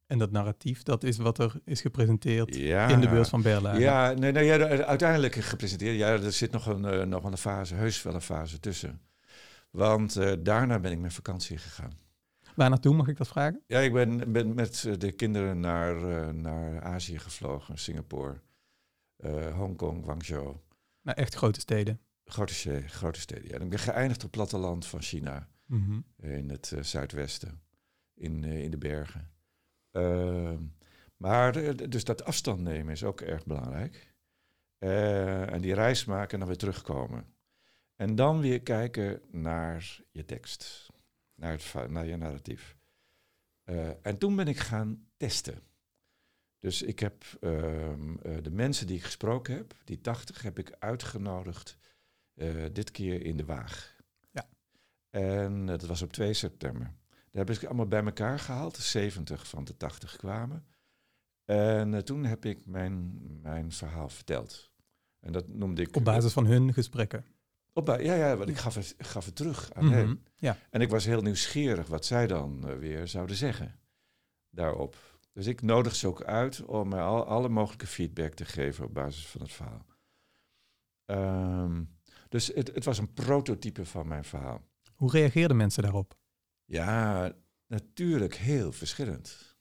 En 0.08 0.18
dat 0.18 0.32
narratief, 0.32 0.84
dat 0.84 1.04
is 1.04 1.18
wat 1.18 1.38
er 1.40 1.62
is 1.66 1.82
gepresenteerd 1.82 2.56
Ja. 2.56 2.88
in 2.88 3.00
de 3.00 3.10
beurs 3.10 3.30
van 3.30 3.42
Berlage. 3.42 3.80
Ja, 3.80 4.12
nee, 4.14 4.32
nee, 4.32 4.46
ja, 4.46 4.58
de- 4.58 4.86
uiteindelijk 4.86 5.36
gepresenteerd. 5.36 5.98
Ja, 5.98 6.08
er 6.08 6.32
zit 6.32 6.52
nog 6.52 6.66
een, 6.66 6.86
eh, 6.86 7.04
nog 7.06 7.24
een 7.24 7.38
fase, 7.38 7.76
heus 7.76 8.02
wel 8.04 8.14
een 8.14 8.22
fase 8.22 8.60
tussen. 8.60 9.02
Want 9.72 10.16
eh, 10.16 10.34
daarna 10.40 10.80
ben 10.80 10.92
ik 10.92 11.00
met 11.00 11.14
vakantie 11.14 11.58
gegaan. 11.58 11.92
Waar 12.56 12.70
naartoe, 12.70 12.96
mag 12.96 13.08
ik 13.08 13.18
dat 13.18 13.28
vragen? 13.28 13.62
Ja, 13.68 13.80
ik 13.80 13.94
ben, 13.94 14.32
ben 14.32 14.54
met 14.54 14.84
eh, 14.88 14.94
de 14.98 15.12
kinderen 15.12 15.60
naar, 15.60 15.96
naar 16.34 16.82
Azië 16.82 17.20
gevlogen, 17.20 17.78
Singapore, 17.78 18.42
Hongkong, 19.54 20.04
Guangzhou. 20.06 20.56
Naar 21.02 21.16
echt 21.16 21.36
grote 21.36 21.60
steden. 21.60 22.00
Grote, 22.26 22.84
grote 22.88 23.20
steden. 23.20 23.48
Ja. 23.48 23.54
En 23.56 23.62
ik 23.62 23.70
ben 23.70 23.80
geëindigd 23.80 24.18
op 24.18 24.22
het 24.24 24.32
platteland 24.32 24.86
van 24.86 25.02
China, 25.02 25.48
Mhm. 25.66 26.00
in 26.22 26.50
het 26.50 26.74
zuidwesten, 26.82 27.62
in, 28.16 28.44
in 28.44 28.72
de 28.72 28.78
bergen. 28.78 29.30
Ehm, 29.96 30.64
maar 31.18 31.76
dus 31.90 32.04
dat 32.04 32.24
afstand 32.24 32.62
nemen 32.62 32.92
is 32.94 33.04
ook 33.04 33.22
erg 33.22 33.46
belangrijk. 33.46 34.14
Eh, 34.78 35.54
en 35.54 35.62
die 35.62 35.74
reis 35.74 36.06
maken 36.06 36.32
en 36.32 36.40
dan 36.40 36.48
weer 36.48 36.58
terugkomen. 36.58 37.36
En 37.96 38.16
dan 38.16 38.40
weer 38.40 38.62
kijken 38.62 39.22
naar 39.32 40.00
je 40.12 40.26
tekst, 40.26 40.90
naar, 41.36 41.52
het, 41.52 41.90
naar 41.90 42.06
je 42.06 42.16
narratief. 42.16 42.78
Eh, 43.64 44.06
en 44.06 44.18
toen 44.18 44.36
ben 44.36 44.48
ik 44.48 44.58
gaan 44.58 45.08
testen. 45.18 45.62
Dus 46.60 46.82
ik 46.82 47.00
heb 47.00 47.24
ehm, 47.42 48.18
eh, 48.18 48.44
de 48.44 48.52
mensen 48.52 48.88
die 48.88 48.98
ik 48.98 49.04
gesproken 49.04 49.56
heb, 49.56 49.74
die 49.84 50.02
80, 50.02 50.42
heb 50.42 50.60
ik 50.60 50.76
uitgenodigd 50.80 51.78
dit 52.72 52.92
keer 52.92 53.26
in 53.26 53.38
de 53.38 53.46
Waag. 53.46 53.96
Ja. 54.32 54.50
En 55.10 55.66
dat 55.66 55.82
was 55.82 56.02
op 56.02 56.14
2 56.14 56.34
september. 56.34 56.94
Daar 57.36 57.46
heb 57.46 57.56
ik 57.56 57.64
allemaal 57.64 57.88
bij 57.88 58.04
elkaar 58.04 58.40
gehaald. 58.40 58.78
70 58.78 59.48
van 59.48 59.64
de 59.64 59.78
80 59.78 60.16
kwamen. 60.16 60.66
En 61.46 61.94
eh, 61.94 62.00
toen 62.00 62.24
heb 62.26 62.46
ik 62.46 62.66
mijn, 62.66 63.20
mijn 63.42 63.72
verhaal 63.72 64.10
verteld. 64.10 64.72
En 65.20 65.32
dat 65.32 65.48
noemde 65.48 65.82
ik... 65.82 65.96
Op 65.96 66.04
basis 66.04 66.34
van 66.34 66.46
hun 66.46 66.74
gesprekken. 66.74 67.26
Op 67.74 67.88
ja, 67.88 68.14
ja, 68.14 68.36
want 68.38 68.50
ik 68.50 68.58
gaf 68.58 68.76
het, 68.76 68.96
gaf 68.98 69.26
het 69.26 69.36
terug 69.36 69.74
aan 69.74 69.86
Mhm. 69.86 69.94
hen. 69.94 70.26
Ja. 70.36 70.58
En 70.70 70.82
ik 70.82 70.90
was 70.90 71.06
heel 71.06 71.22
nieuwsgierig 71.22 71.88
wat 71.88 72.06
zij 72.06 72.28
dan 72.28 72.68
eh, 72.70 72.78
weer 72.78 73.08
zouden 73.08 73.36
zeggen 73.36 73.80
daarop. 74.50 75.20
Dus 75.34 75.46
ik 75.46 75.62
nodig 75.62 75.96
ze 75.96 76.08
ook 76.08 76.24
uit 76.24 76.66
om 76.66 76.88
mij 76.90 77.02
al, 77.02 77.26
alle 77.26 77.50
mogelijke 77.50 77.88
feedback 77.88 78.34
te 78.34 78.46
geven 78.46 78.86
op 78.86 78.94
basis 78.94 79.28
van 79.28 79.42
het 79.42 79.52
verhaal. 79.52 79.86
Ehm, 81.06 81.84
dus 82.30 82.48
het, 82.48 82.76
het 82.76 82.86
was 82.86 82.98
een 82.98 83.14
prototype 83.14 83.86
van 83.86 84.08
mijn 84.08 84.24
verhaal. 84.24 84.62
Hoe 84.94 85.12
reageerden 85.12 85.58
mensen 85.58 85.84
daarop? 85.84 86.18
Ja, 86.66 87.36
natuurlijk 87.68 88.36
heel 88.36 88.72
verschillend. 88.72 89.56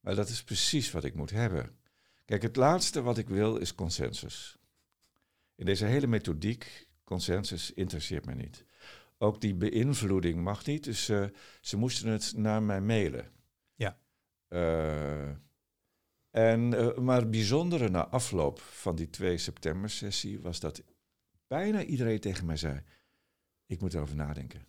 Maar 0.00 0.14
dat 0.14 0.28
is 0.28 0.44
precies 0.44 0.90
wat 0.90 1.04
ik 1.04 1.14
moet 1.14 1.30
hebben. 1.30 1.78
Kijk, 2.24 2.42
het 2.42 2.56
laatste 2.56 3.02
wat 3.02 3.18
ik 3.18 3.28
wil 3.28 3.56
is 3.56 3.74
consensus. 3.74 4.58
In 5.54 5.66
deze 5.66 5.84
hele 5.84 6.06
methodiek, 6.06 6.88
consensus 7.04 7.72
interesseert 7.72 8.24
mij 8.24 8.34
niet. 8.34 8.64
Ook 9.18 9.40
die 9.40 9.54
beïnvloeding 9.54 10.42
mag 10.42 10.66
niet, 10.66 10.84
dus 10.84 11.08
eh, 11.08 11.24
ze 11.60 11.76
moesten 11.76 12.08
het 12.08 12.32
naar 12.36 12.62
mij 12.62 12.80
mailen. 12.80 13.32
Ja. 13.74 13.98
Eh, 14.48 15.28
en, 16.30 16.74
eh, 16.74 16.96
maar 16.96 17.20
het 17.20 17.30
bijzondere 17.30 17.88
na 17.88 18.08
afloop 18.08 18.60
van 18.60 18.96
die 18.96 19.10
2 19.10 19.38
september 19.38 19.90
sessie 19.90 20.40
was 20.40 20.60
dat 20.60 20.82
bijna 21.46 21.82
iedereen 21.82 22.20
tegen 22.20 22.46
mij 22.46 22.56
zei, 22.56 22.82
ik 23.66 23.80
moet 23.80 23.94
erover 23.94 24.16
nadenken. 24.16 24.66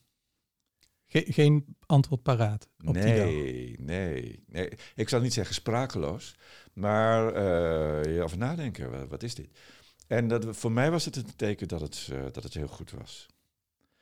Ge- 1.08 1.26
geen 1.28 1.76
antwoord 1.86 2.24
paraat 2.24 2.68
op 2.86 2.94
die 2.94 3.04
dag. 3.04 3.26
Nee, 3.26 3.76
nee, 3.80 4.44
nee. 4.48 4.70
Ik 4.96 5.10
zal 5.10 5.22
niet 5.22 5.34
zeggen 5.34 5.56
sprakeloos, 5.56 6.36
maar 6.74 7.34
eh 7.34 8.16
je 8.16 8.22
over 8.24 8.38
nadenken, 8.38 8.92
wat, 8.92 9.08
wat 9.08 9.24
is 9.24 9.36
dit? 9.36 9.60
En 10.08 10.28
dat, 10.28 10.58
voor 10.58 10.72
mij 10.72 10.92
was 10.92 11.06
het 11.06 11.16
een 11.16 11.36
teken 11.36 11.68
dat 11.68 11.82
het, 11.82 12.10
eh, 12.12 12.24
dat 12.32 12.44
het 12.44 12.54
heel 12.54 12.68
goed 12.68 12.92
was. 12.92 13.28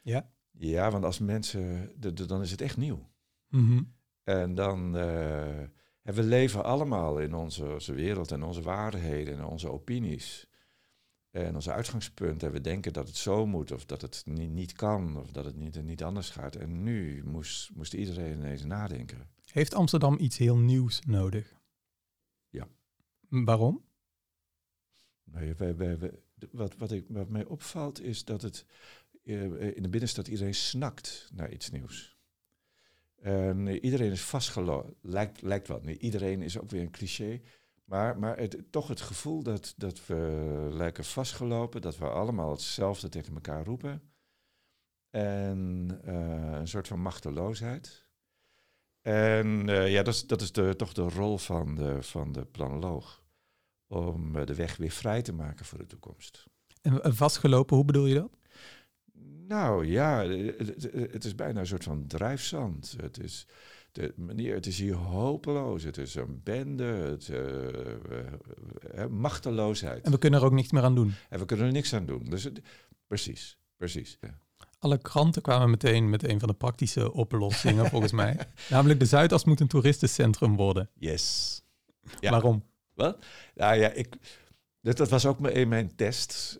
Ja? 0.02 0.30
Ja, 0.52 0.92
want 0.92 1.04
als 1.04 1.20
mensen, 1.20 1.92
de, 1.96 2.14
de- 2.14 2.26
dan 2.26 2.42
is 2.42 2.52
het 2.52 2.62
echt 2.62 2.78
nieuw. 2.78 3.10
Mhm. 3.50 3.82
En 4.24 4.56
dan, 4.56 4.98
eh, 4.98 5.60
en 6.02 6.14
we 6.14 6.24
leven 6.24 6.64
allemaal 6.64 7.20
in 7.20 7.34
onze, 7.34 7.66
onze 7.74 7.94
wereld 7.94 8.32
en 8.32 8.44
onze 8.44 8.62
waardigheden 8.62 9.38
en 9.38 9.46
onze 9.46 9.72
opinies. 9.72 10.48
En 11.36 11.56
onze 11.56 11.72
uitgangspunten. 11.72 12.48
En 12.48 12.54
we 12.54 12.62
denken 12.62 12.94
dat 12.94 13.08
het 13.08 13.18
zo 13.18 13.46
moet, 13.46 13.72
of 13.72 13.86
dat 13.86 14.02
het 14.02 14.24
niet, 14.26 14.50
niet 14.50 14.74
kan, 14.74 15.18
of 15.18 15.32
dat 15.32 15.46
het 15.46 15.56
niet, 15.56 15.84
niet 15.84 16.04
anders 16.04 16.30
gaat. 16.30 16.56
En 16.56 16.84
nu 16.84 17.24
moest, 17.24 17.72
moest 17.74 17.94
iedereen 17.94 18.38
ineens 18.38 18.64
nadenken. 18.64 19.30
Heeft 19.52 19.74
Amsterdam 19.74 20.18
iets 20.20 20.38
heel 20.38 20.58
nieuws 20.58 21.02
nodig? 21.06 21.60
Ja. 22.50 22.68
Waarom? 23.30 23.86
Nee, 25.24 25.54
wij, 25.56 25.76
wij, 25.76 26.12
wat, 26.52 26.76
wat, 26.78 26.92
ik, 26.92 27.06
wat 27.08 27.30
mij 27.30 27.46
opvalt 27.46 28.02
is 28.02 28.26
dat 28.26 28.42
het 28.42 28.66
eh, 29.24 29.76
in 29.76 29.84
de 29.84 29.90
binnenstad 29.90 30.28
iedereen 30.28 30.56
snakt 30.56 31.30
naar 31.34 31.52
iets 31.52 31.70
nieuws. 31.70 32.18
En 33.16 33.68
eh, 33.68 33.84
iedereen 33.84 34.12
is 34.12 34.22
vastgelopen. 34.22 34.96
Lijkt, 35.02 35.42
lijkt 35.42 35.68
wat. 35.68 35.84
Nee, 35.84 35.98
iedereen 35.98 36.42
is 36.42 36.60
ook 36.60 36.70
weer 36.70 36.82
een 36.82 36.92
cliché. 36.92 37.42
Maar, 37.86 38.20
maar 38.20 38.38
het, 38.38 38.72
toch 38.72 38.88
het 38.88 39.02
gevoel 39.02 39.44
dat, 39.44 39.74
dat 39.78 40.06
we 40.06 40.68
lijken 40.72 41.04
vastgelopen, 41.06 41.82
dat 41.82 41.98
we 41.98 42.10
allemaal 42.10 42.52
hetzelfde 42.52 43.10
tegen 43.10 43.34
elkaar 43.34 43.66
roepen. 43.66 44.02
En 45.10 45.90
eh, 46.04 46.52
een 46.60 46.68
soort 46.68 46.88
van 46.88 47.02
machteloosheid. 47.02 48.04
En 49.02 49.70
eh, 49.70 49.92
ja, 49.92 50.04
dat 50.04 50.14
is, 50.14 50.28
dat 50.28 50.42
is 50.42 50.52
de, 50.52 50.76
toch 50.76 50.94
de 50.94 51.10
rol 51.10 51.38
van 51.38 51.76
de, 51.76 52.04
van 52.04 52.32
de 52.32 52.46
planoloog 52.46 53.24
om 53.88 54.36
eh, 54.36 54.46
de 54.46 54.56
weg 54.56 54.78
weer 54.78 54.92
vrij 54.92 55.22
te 55.22 55.34
maken 55.34 55.66
voor 55.66 55.78
de 55.78 55.86
toekomst. 55.86 56.46
En 56.82 57.04
en 57.04 57.16
vastgelopen, 57.16 57.76
hoe 57.76 57.86
bedoel 57.86 58.06
je 58.06 58.16
dat? 58.16 58.38
Nou 59.48 59.86
ja, 59.86 60.26
het, 60.26 60.58
het- 60.84 61.12
het 61.12 61.24
is 61.26 61.36
bijna 61.36 61.60
een 61.60 61.68
soort 61.68 61.84
van 61.84 62.08
drijfzand. 62.08 62.96
Het 63.02 63.20
is, 63.24 63.48
de 63.96 64.14
manier, 64.16 64.54
het 64.54 64.66
is 64.66 64.80
hier 64.80 64.96
hopeloos. 64.96 65.84
Het 65.84 65.98
is 65.98 66.16
een 66.16 66.42
bende, 66.44 66.84
het, 66.84 67.30
eh, 67.30 67.68
eh, 67.68 67.84
eh, 68.94 69.10
machteloosheid. 69.10 70.06
En 70.06 70.12
we 70.12 70.18
kunnen 70.18 70.40
er 70.40 70.46
ook 70.46 70.52
niks 70.52 70.72
meer 70.72 70.84
aan 70.84 70.96
doen. 70.96 71.14
En 71.30 71.40
we 71.40 71.46
kunnen 71.46 71.66
er 71.66 71.72
niks 71.72 71.94
aan 71.94 72.06
doen. 72.06 72.24
Dus 72.30 72.44
het, 72.44 72.62
precies, 73.08 73.58
precies. 73.78 74.18
Ja. 74.22 74.38
Alle 74.80 74.98
kranten 74.98 75.42
kwamen 75.42 75.70
meteen 75.70 76.10
met 76.10 76.28
een 76.28 76.40
van 76.40 76.48
de 76.48 76.54
praktische 76.54 77.14
oplossingen, 77.14 77.90
volgens 77.90 78.12
mij. 78.12 78.38
Namelijk 78.70 79.00
de 79.00 79.06
Zuidas 79.06 79.46
moet 79.46 79.60
een 79.60 79.68
toeristencentrum 79.68 80.56
worden. 80.56 80.90
Yes. 80.94 81.62
Ja. 82.20 82.32
Waarom? 82.32 82.64
Wat? 82.94 83.26
Nou 83.56 83.76
ja, 83.76 83.90
ik, 83.90 84.16
dat, 84.82 84.98
dat 84.98 85.10
was 85.10 85.26
ook 85.26 85.48
in 85.48 85.68
mijn 85.68 85.96
test. 85.96 86.58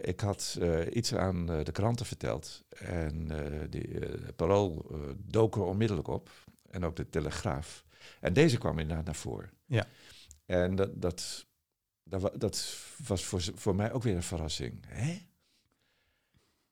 Ik 0.00 0.20
had 0.20 0.58
iets 0.92 1.14
aan 1.14 1.46
de 1.46 1.72
kranten 1.72 2.06
verteld. 2.06 2.64
En 2.68 3.30
eh 3.30 3.60
die 3.70 3.88
Parool 4.36 4.86
dook 5.16 5.56
er 5.56 5.62
onmiddellijk 5.62 6.08
op. 6.08 6.30
En 6.70 6.84
ook 6.84 6.96
de 6.96 7.08
Telegraaf. 7.08 7.84
En 8.20 8.32
deze 8.32 8.58
kwam 8.58 8.78
inderdaad 8.78 9.04
naar 9.04 9.14
voren. 9.14 9.50
Ja. 9.66 9.86
En 10.44 10.74
dat, 10.74 11.02
dat, 11.02 11.46
dat, 12.04 12.40
dat 12.40 12.76
was 13.06 13.24
voor, 13.24 13.42
voor 13.54 13.74
mij 13.74 13.92
ook 13.92 14.02
weer 14.02 14.14
een 14.16 14.22
verrassing. 14.22 14.84
Hè? 14.86 15.26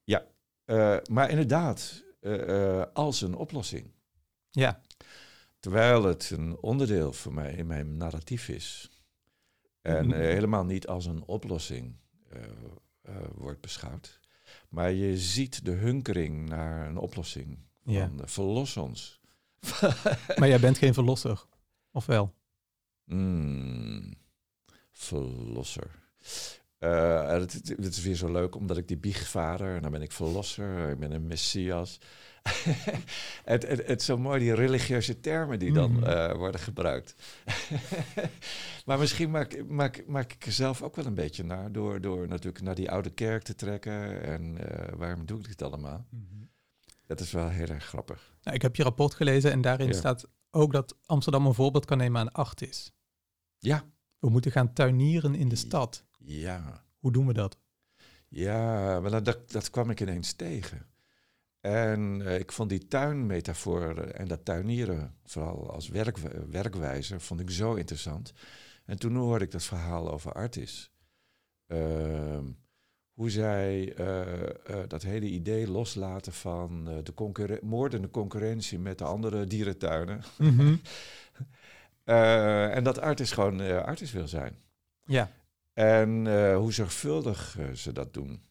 Ja, 0.04 0.26
eh, 0.64 0.96
maar 1.10 1.30
inderdaad, 1.30 2.04
eh, 2.20 2.78
eh, 2.80 2.86
als 2.92 3.20
een 3.20 3.34
oplossing. 3.34 3.92
Ja, 4.50 4.80
Terwijl 5.60 6.04
het 6.04 6.30
een 6.30 6.56
onderdeel 6.56 7.12
voor 7.12 7.34
mij 7.34 7.52
in 7.52 7.66
mijn 7.66 7.96
narratief 7.96 8.48
is. 8.48 8.90
En 9.82 10.06
Mhm. 10.06 10.14
eh, 10.14 10.20
helemaal 10.20 10.64
niet 10.64 10.86
als 10.86 11.06
een 11.06 11.22
oplossing 11.22 11.96
wordt 13.34 13.60
beschouwd. 13.60 14.20
Maar 14.68 14.90
je 14.92 15.18
ziet 15.18 15.64
de 15.64 15.70
hunkering 15.70 16.48
naar 16.48 16.86
een 16.86 16.96
oplossing. 16.96 17.58
Van, 17.84 17.92
Ja. 17.92 18.10
verlos 18.24 18.76
ons. 18.76 19.20
maar 20.38 20.48
jij 20.48 20.60
bent 20.60 20.78
geen 20.78 20.94
verlosser. 20.94 21.44
Of 21.92 22.06
wel? 22.06 22.34
Mm, 23.04 24.14
verlosser. 24.92 25.90
Eh, 26.78 27.28
het, 27.28 27.52
het- 27.52 27.78
is 27.96 28.02
weer 28.02 28.14
zo 28.14 28.32
leuk, 28.32 28.54
omdat 28.54 28.76
ik 28.76 28.88
die 28.88 28.96
biechtvader, 28.96 29.74
en 29.76 29.82
dan 29.82 29.90
ben 29.90 30.02
ik 30.02 30.12
verlosser, 30.12 30.88
ik 30.90 30.98
ben 30.98 31.12
een 31.12 31.26
messias. 31.26 31.98
het, 33.44 33.66
het, 33.68 33.86
het 33.86 34.00
is 34.00 34.04
zo 34.06 34.18
mooi, 34.18 34.38
die 34.40 34.54
religieuze 34.54 35.20
termen 35.20 35.58
die 35.58 35.72
dan 35.72 35.92
Mhm. 35.92 36.04
eh, 36.04 36.32
worden 36.36 36.60
gebruikt. 36.60 37.14
maar 38.86 38.98
misschien 38.98 39.30
maak, 39.30 39.64
maak, 39.66 40.04
maak 40.06 40.32
ik 40.32 40.46
er 40.46 40.52
zelf 40.52 40.82
ook 40.82 40.96
wel 40.96 41.06
een 41.06 41.14
beetje 41.14 41.44
naar, 41.44 41.72
door, 41.72 42.00
door 42.00 42.28
natuurlijk 42.28 42.64
naar 42.64 42.74
die 42.74 42.90
oude 42.90 43.10
kerk 43.10 43.42
te 43.42 43.54
trekken. 43.54 44.22
En 44.22 44.58
eh, 44.68 44.94
waarom 44.96 45.26
doe 45.26 45.38
ik 45.38 45.46
dit 45.48 45.62
allemaal? 45.62 46.06
Dat 47.06 47.20
is 47.20 47.32
wel 47.32 47.48
heel 47.48 47.68
erg 47.68 47.84
grappig. 47.84 48.33
Nou, 48.44 48.56
ik 48.56 48.62
heb 48.62 48.76
je 48.76 48.82
rapport 48.82 49.14
gelezen 49.14 49.50
en 49.52 49.60
daarin 49.60 49.86
Ja. 49.86 49.92
staat 49.92 50.28
ook 50.50 50.72
dat 50.72 50.96
Amsterdam 51.06 51.46
een 51.46 51.54
voorbeeld 51.54 51.84
kan 51.84 51.98
nemen 51.98 52.20
aan 52.20 52.32
Artis. 52.32 52.92
Ja, 53.58 53.84
We 54.18 54.28
moeten 54.30 54.50
gaan 54.52 54.72
tuinieren 54.72 55.34
in 55.34 55.48
de 55.48 55.56
stad. 55.56 56.04
ja. 56.18 56.82
Hoe 56.98 57.12
doen 57.12 57.26
we 57.26 57.32
dat? 57.32 57.58
Ja, 58.28 59.00
maar 59.00 59.10
dat, 59.10 59.24
dat, 59.24 59.50
dat 59.52 59.70
kwam 59.70 59.90
ik 59.90 60.00
ineens 60.00 60.32
tegen. 60.32 60.86
En 61.60 62.22
eh, 62.26 62.38
ik 62.38 62.52
vond 62.52 62.68
die 62.68 62.88
tuinmetafoor 62.88 63.98
en 63.98 64.28
dat 64.28 64.44
tuinieren, 64.44 65.16
vooral 65.24 65.70
als 65.70 65.88
werk, 65.88 66.18
werkwijze, 66.50 67.20
vond 67.20 67.40
ik 67.40 67.50
zo 67.50 67.74
interessant. 67.74 68.32
En 68.84 68.98
toen 68.98 69.16
hoorde 69.16 69.44
ik 69.44 69.50
dat 69.50 69.62
verhaal 69.62 70.12
over 70.12 70.32
Artis. 70.32 70.92
Ehm, 71.66 72.44
hoe 73.14 73.30
zij 73.30 73.94
eh, 73.94 74.42
eh, 74.42 74.88
dat 74.88 75.02
hele 75.02 75.26
idee 75.26 75.70
loslaten 75.70 76.32
van 76.32 76.88
eh, 76.88 76.96
de 77.02 77.14
concurre- 77.14 77.58
moordende 77.62 78.10
concurrentie 78.10 78.78
met 78.78 78.98
de 78.98 79.04
andere 79.04 79.46
dierentuinen. 79.46 80.22
Mhm. 80.38 80.76
En 82.04 82.84
dat 82.84 82.98
Artis 83.00 83.30
gewoon 83.32 83.60
Artis 83.84 84.12
wil 84.12 84.28
zijn. 84.28 84.58
Ja, 85.04 85.30
En 85.72 86.26
hoe 86.54 86.72
zorgvuldig 86.72 87.58
ze 87.74 87.92
dat 87.92 88.14
doen. 88.14 88.42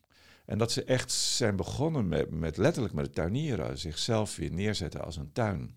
En 0.45 0.57
dat 0.57 0.71
ze 0.71 0.83
echt 0.83 1.11
zijn 1.11 1.55
begonnen 1.55 2.07
met, 2.07 2.29
met 2.31 2.57
letterlijk 2.57 2.93
met 2.93 3.05
het 3.05 3.15
tuinieren. 3.15 3.77
Zichzelf 3.77 4.35
weer 4.35 4.51
neerzetten 4.51 5.03
als 5.05 5.15
een 5.17 5.31
tuin. 5.31 5.75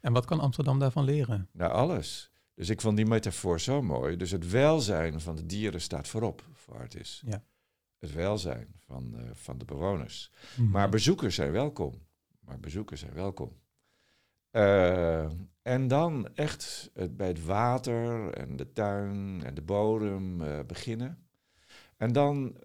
en 0.00 0.12
wat 0.12 0.24
kan 0.24 0.40
Amsterdam 0.40 0.78
daarvan 0.78 1.04
leren? 1.04 1.48
Naar 1.52 1.70
alles. 1.70 2.30
Dus 2.54 2.68
ik 2.68 2.80
vond 2.80 2.96
die 2.96 3.06
metafoor 3.06 3.60
zo 3.60 3.82
mooi. 3.82 4.16
Dus 4.16 4.30
het 4.30 4.50
welzijn 4.50 5.20
van 5.20 5.36
de 5.36 5.46
dieren 5.46 5.80
staat 5.80 6.08
voorop 6.08 6.44
voor 6.52 6.78
Artis. 6.78 7.22
Ja. 7.26 7.42
Het 8.02 8.12
welzijn 8.12 8.74
van, 8.86 9.14
eh, 9.16 9.24
van 9.32 9.58
de 9.58 9.64
bewoners. 9.64 10.30
Mhm. 10.56 10.70
Maar 10.70 10.88
bezoekers 10.88 11.34
zijn 11.34 11.52
welkom. 11.52 11.94
Maar 12.40 12.60
bezoekers 12.60 13.00
zijn 13.00 13.12
welkom. 13.14 13.60
Eh, 14.50 15.30
en 15.62 15.88
dan 15.88 16.28
echt 16.34 16.90
het, 16.94 17.16
bij 17.16 17.26
het 17.28 17.44
water 17.44 18.32
en 18.32 18.56
de 18.56 18.72
tuin 18.72 19.42
en 19.44 19.54
de 19.54 19.62
bodem 19.62 20.42
eh, 20.42 20.58
beginnen. 20.66 21.26
En 21.96 22.12
dan 22.12 22.56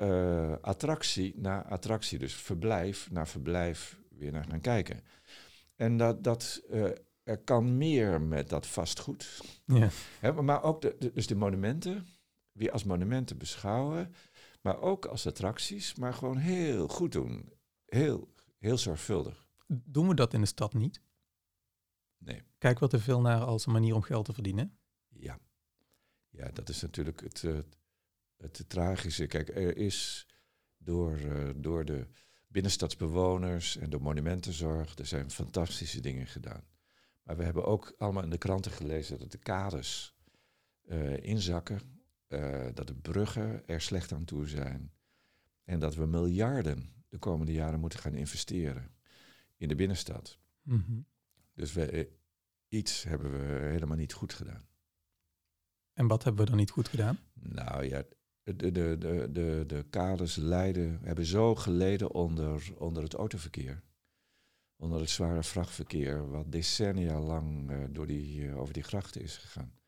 attractie 0.62 1.34
na 1.36 1.66
attractie, 1.66 2.20
dus 2.20 2.34
verblijf 2.36 3.12
na 3.12 3.26
verblijf 3.26 4.00
weer 4.10 4.32
naar 4.32 4.46
gaan 4.50 4.62
kijken. 4.62 5.02
En 5.76 5.98
dat, 5.98 6.24
dat, 6.24 6.62
er 7.24 7.38
kan 7.38 7.78
meer 7.78 8.22
met 8.22 8.50
dat 8.50 8.68
vastgoed. 8.68 9.42
Ja. 9.66 9.90
Hè, 10.20 10.42
maar 10.42 10.64
ook 10.64 10.82
de, 10.82 10.96
de- 11.00 11.12
dus 11.14 11.28
de 11.28 11.36
monumenten, 11.36 12.08
weer 12.52 12.72
als 12.72 12.84
monumenten 12.84 13.38
beschouwen, 13.38 14.14
maar 14.62 14.82
ook 14.82 15.06
als 15.06 15.28
attracties, 15.28 15.96
maar 15.96 16.14
gewoon 16.14 16.38
heel 16.38 16.88
goed 16.88 17.12
doen. 17.12 17.54
Heel, 17.86 18.34
heel 18.58 18.78
zorgvuldig. 18.78 19.48
Doen 19.68 20.08
we 20.08 20.16
dat 20.16 20.34
in 20.34 20.42
de 20.42 20.48
stad 20.48 20.74
niet? 20.74 21.02
Nee. 22.18 22.44
Kijken 22.58 22.84
we 22.84 22.90
te 22.90 23.00
veel 23.00 23.22
naar 23.22 23.42
als 23.42 23.66
een 23.66 23.72
manier 23.72 23.96
om 23.96 24.02
geld 24.02 24.26
te 24.26 24.34
verdienen? 24.34 24.78
Ja. 25.08 25.40
Ja, 26.30 26.52
dat 26.52 26.70
is 26.70 26.82
natuurlijk 26.82 27.22
het, 27.22 27.44
eh, 27.44 27.60
het 28.38 28.70
tragische. 28.70 29.26
Kijk, 29.26 29.50
er 29.50 29.78
is 29.78 30.28
door, 30.78 31.18
eh, 31.18 31.50
door 31.56 31.86
de 31.86 32.08
binnenstadsbewoners 32.48 33.78
en 33.78 33.90
de 33.90 34.00
monumentenzorg, 34.00 34.98
er 34.98 35.06
zijn 35.06 35.32
fantastische 35.32 36.00
dingen 36.00 36.28
gedaan. 36.28 36.64
Maar 37.24 37.38
we 37.38 37.44
hebben 37.44 37.66
ook 37.66 37.94
allemaal 37.98 38.24
in 38.24 38.30
de 38.30 38.38
kranten 38.38 38.72
gelezen 38.72 39.20
dat 39.20 39.32
de 39.32 39.38
kades 39.38 40.16
eh, 40.82 41.24
inzakken, 41.24 41.97
eh, 42.28 42.66
dat 42.74 42.88
de 42.88 42.96
bruggen 42.96 43.68
er 43.68 43.82
slecht 43.82 44.12
aan 44.12 44.26
toe 44.26 44.48
zijn 44.48 44.92
en 45.64 45.80
dat 45.80 45.96
we 45.96 46.06
miljarden 46.06 46.94
de 47.10 47.18
komende 47.18 47.54
jaren 47.54 47.80
moeten 47.80 48.00
gaan 48.00 48.14
investeren 48.14 48.92
in 49.58 49.68
de 49.68 49.76
binnenstad. 49.76 50.40
Mhm. 50.62 51.00
Dus 51.54 51.74
we, 51.74 51.86
eh, 51.86 52.06
iets 52.68 53.04
hebben 53.04 53.32
we 53.32 53.66
helemaal 53.66 53.98
niet 53.98 54.14
goed 54.14 54.34
gedaan. 54.34 54.68
En 55.94 56.08
wat 56.08 56.24
hebben 56.24 56.44
we 56.44 56.50
dan 56.50 56.60
niet 56.60 56.70
goed 56.72 56.88
gedaan? 56.88 57.20
Nou 57.34 57.86
ja, 57.86 58.04
de, 58.44 58.72
de, 58.72 58.98
de, 58.98 59.30
de, 59.32 59.64
de 59.68 59.86
kaders 59.90 60.36
leiden, 60.36 61.00
hebben 61.04 61.26
zo 61.26 61.56
geleden 61.56 62.12
onder, 62.12 62.74
onder 62.78 63.04
het 63.04 63.14
autoverkeer. 63.14 63.84
Onder 64.76 65.00
het 65.00 65.10
zware 65.10 65.44
vrachtverkeer, 65.44 66.30
wat 66.30 66.52
decennia 66.52 67.20
lang 67.20 67.72
eh, 67.72 67.84
door 67.90 68.08
die, 68.08 68.54
over 68.56 68.74
die 68.74 68.84
grachten 68.84 69.22
is 69.22 69.38
gegaan. 69.38 69.80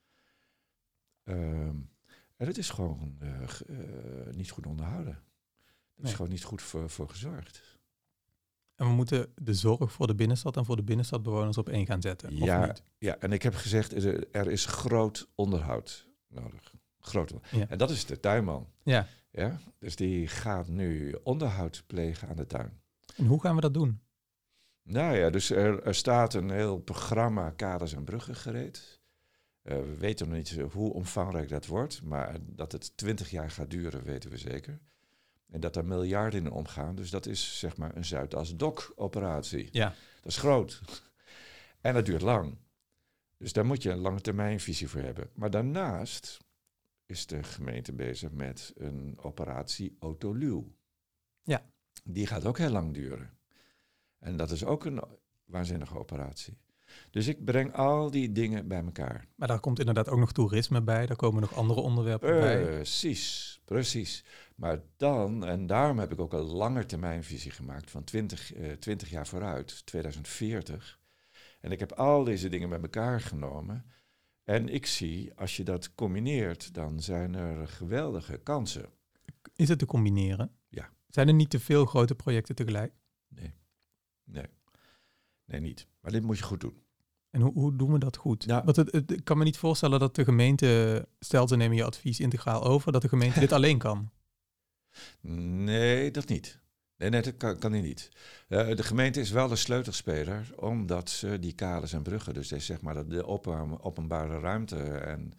Ehm, 1.24 1.78
en 2.40 2.48
het 2.48 2.58
is 2.58 2.70
gewoon 2.70 3.16
eh, 3.20 3.44
eh, 3.44 4.34
niet 4.34 4.52
goed 4.52 4.66
onderhouden. 4.66 5.24
Er 5.96 6.04
is 6.04 6.14
gewoon 6.14 6.32
niet 6.32 6.44
goed 6.44 6.62
voor, 6.62 6.90
voor 6.90 7.10
gezorgd. 7.10 7.78
En 8.76 8.86
we 8.86 8.92
moeten 8.92 9.32
de 9.36 9.54
zorg 9.54 9.92
voor 9.92 10.08
de 10.08 10.16
binnenstad 10.16 10.58
en 10.58 10.66
voor 10.66 10.76
de 10.76 10.84
binnenstadbewoners 10.84 11.58
op 11.58 11.70
één 11.70 11.86
gaan 11.86 12.02
zetten. 12.02 12.36
Ja. 12.36 12.62
Of 12.62 12.68
niet? 12.68 12.84
Ja, 12.98 13.18
en 13.18 13.32
ik 13.32 13.44
heb 13.44 13.56
gezegd, 13.56 14.04
er 14.04 14.28
er 14.32 14.52
is 14.52 14.66
groot 14.66 15.30
onderhoud 15.36 16.08
nodig. 16.28 16.74
Groot 17.00 17.32
onderhoud. 17.32 17.62
Ja. 17.62 17.70
En 17.70 17.78
dat 17.78 17.90
is 17.90 18.06
de 18.06 18.20
tuinman. 18.20 18.68
Ja. 18.84 19.08
Ja? 19.32 19.60
Dus 19.80 19.96
die 19.96 20.28
gaat 20.28 20.68
nu 20.68 21.16
onderhoud 21.24 21.84
plegen 21.88 22.28
aan 22.28 22.36
de 22.36 22.48
tuin. 22.48 22.82
En 23.16 23.26
hoe 23.26 23.42
gaan 23.42 23.56
we 23.56 23.62
dat 23.62 23.74
doen? 23.74 24.02
Nou 24.84 25.18
ja, 25.18 25.30
dus 25.30 25.50
er, 25.50 25.84
er 25.84 25.96
staat 25.96 26.34
een 26.34 26.50
heel 26.50 26.78
programma 26.78 27.50
kaders 27.50 27.94
en 27.94 28.04
bruggen 28.04 28.36
gereed. 28.36 28.99
Eh, 29.70 29.76
we 29.78 29.98
weten 29.98 30.28
nog 30.28 30.38
niet 30.38 30.52
hoe 30.72 30.94
omvangrijk 30.94 31.50
dat 31.50 31.66
wordt, 31.66 32.02
maar 32.04 32.38
dat 32.42 32.72
het 32.72 32.98
twintig 32.98 33.30
jaar 33.30 33.52
gaat 33.52 33.70
duren, 33.70 34.04
weten 34.04 34.30
we 34.30 34.38
zeker. 34.38 34.80
En 35.50 35.60
dat 35.60 35.76
er 35.76 35.86
miljarden 35.86 36.46
in 36.46 36.52
omgaan, 36.52 36.96
dus 36.96 37.10
dat 37.10 37.26
is 37.26 37.60
zeg 37.60 37.78
maar 37.78 37.96
een 37.96 38.06
Zuidas-Dok-operatie. 38.06 39.70
Ja. 39.72 39.88
Dat 40.22 40.32
is 40.32 40.38
groot. 40.38 40.82
En 41.82 41.94
dat 41.94 42.06
duurt 42.06 42.22
lang. 42.22 42.58
Dus 43.38 43.54
daar 43.54 43.66
moet 43.66 43.84
je 43.84 43.90
een 43.90 43.98
lange 43.98 44.22
termijnvisie 44.22 44.88
voor 44.88 45.02
hebben. 45.02 45.30
Maar 45.34 45.50
daarnaast 45.50 46.38
is 47.06 47.26
de 47.26 47.44
gemeente 47.44 47.94
bezig 47.94 48.32
met 48.32 48.74
een 48.78 49.18
operatie 49.18 49.96
Autoluw. 50.00 50.76
Ja. 51.42 51.66
Die 52.04 52.28
gaat 52.28 52.46
ook 52.46 52.58
heel 52.58 52.70
lang 52.70 52.94
duren. 52.94 53.38
En 54.20 54.38
dat 54.38 54.52
is 54.52 54.66
ook 54.66 54.86
een 54.86 55.04
waanzinnige 55.46 55.98
operatie. 55.98 56.58
Dus 57.10 57.28
ik 57.28 57.46
breng 57.46 57.74
al 57.74 58.12
die 58.12 58.32
dingen 58.32 58.68
bij 58.68 58.84
elkaar. 58.84 59.28
Maar 59.36 59.48
daar 59.48 59.60
komt 59.60 59.80
inderdaad 59.80 60.10
ook 60.10 60.20
nog 60.20 60.32
toerisme 60.32 60.82
bij. 60.82 61.06
Daar 61.06 61.16
komen 61.16 61.42
nog 61.42 61.56
andere 61.56 61.80
onderwerpen 61.80 62.40
bij. 62.40 62.64
Precies, 62.64 63.60
precies. 63.66 64.26
Maar 64.56 64.82
dan, 64.98 65.46
en 65.46 65.68
daarom 65.68 66.00
heb 66.00 66.12
ik 66.12 66.20
ook 66.20 66.34
een 66.34 66.40
langetermijnvisie 66.40 67.52
gemaakt 67.52 67.92
van 67.92 68.04
20, 68.04 68.54
eh, 68.54 68.72
20 68.72 69.10
jaar 69.10 69.28
vooruit, 69.28 69.86
2040. 69.86 71.00
En 71.60 71.72
ik 71.72 71.80
heb 71.80 71.92
al 71.92 72.24
deze 72.24 72.50
dingen 72.50 72.70
bij 72.70 72.80
elkaar 72.82 73.22
genomen. 73.22 73.86
En 74.44 74.70
ik 74.70 74.86
zie, 74.86 75.34
als 75.36 75.58
je 75.58 75.64
dat 75.64 75.96
combineert, 75.96 76.74
dan 76.74 77.02
zijn 77.02 77.36
er 77.36 77.68
geweldige 77.68 78.38
kansen. 78.38 78.90
Is 79.56 79.70
het 79.70 79.80
te 79.80 79.86
combineren? 79.86 80.52
Ja. 80.68 80.94
Zijn 81.08 81.28
er 81.28 81.34
niet 81.34 81.50
te 81.50 81.60
veel 81.60 81.86
grote 81.86 82.16
projecten 82.16 82.56
tegelijk? 82.56 82.94
Nee, 83.28 83.54
nee, 84.24 84.46
nee 85.46 85.60
niet. 85.60 85.88
Maar 86.02 86.12
dit 86.12 86.24
moet 86.24 86.38
je 86.38 86.44
goed 86.44 86.62
doen. 86.62 86.84
En 87.30 87.42
hoe, 87.42 87.54
hoe 87.54 87.76
doen 87.76 87.92
we 87.92 88.00
dat 88.00 88.18
goed? 88.18 88.46
Nou- 88.46 88.64
Want 88.64 88.76
het, 88.76 88.92
het- 88.92 89.12
ik 89.12 89.24
kan 89.24 89.38
me 89.38 89.44
niet 89.44 89.58
voorstellen 89.58 90.00
dat 90.00 90.16
de 90.16 90.24
gemeente, 90.24 91.08
stel 91.20 91.48
ze 91.48 91.56
nemen 91.56 91.78
je 91.78 91.84
advies 91.84 92.20
integraal 92.20 92.64
over, 92.64 92.92
dat 92.92 93.02
de 93.02 93.10
gemeente 93.10 93.40
dit 93.40 93.52
alleen 93.58 93.78
kan. 93.78 94.10
Nee, 95.22 96.12
dat 96.12 96.28
niet. 96.28 96.60
Nee, 96.98 97.10
nee 97.10 97.22
dat 97.22 97.38
kan, 97.38 97.58
kan 97.60 97.72
hij 97.72 97.82
niet. 97.82 98.10
Eh, 98.48 98.76
de 98.76 98.84
gemeente 98.84 99.20
is 99.20 99.30
wel 99.32 99.48
de 99.48 99.56
sleutelspeler, 99.56 100.52
omdat 100.56 101.10
ze 101.10 101.40
die 101.40 101.54
kaders 101.54 101.94
en 101.94 102.02
bruggen, 102.04 102.34
dus 102.34 102.48
zeg 102.48 102.82
maar 102.82 103.08
de 103.08 103.26
open, 103.26 103.84
openbare 103.84 104.40
ruimte 104.40 104.76
en 104.84 105.34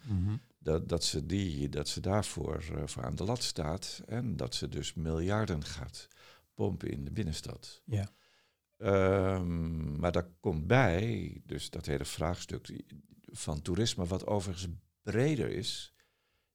dat, 0.59 0.89
dat, 0.89 1.03
ze 1.03 1.25
die, 1.25 1.69
dat 1.69 1.87
ze 1.87 1.99
daarvoor 1.99 2.63
eh, 2.75 2.81
voor 2.85 3.03
aan 3.03 3.15
de 3.15 3.23
lat 3.23 3.43
staat 3.43 4.01
en 4.07 4.35
dat 4.37 4.55
ze 4.55 4.69
dus 4.69 4.93
miljarden 4.93 5.63
gaat 5.63 6.07
pompen 6.53 6.91
in 6.91 7.05
de 7.05 7.11
binnenstad. 7.11 7.81
Ja. 7.85 8.09
Ehm, 8.81 9.99
maar 9.99 10.11
daar 10.11 10.27
komt 10.39 10.67
bij, 10.67 11.41
dus 11.45 11.69
dat 11.69 11.85
hele 11.85 12.05
vraagstuk 12.05 12.83
van 13.31 13.61
toerisme, 13.61 14.05
wat 14.05 14.27
overigens 14.27 14.67
breder 15.01 15.49
is. 15.49 15.93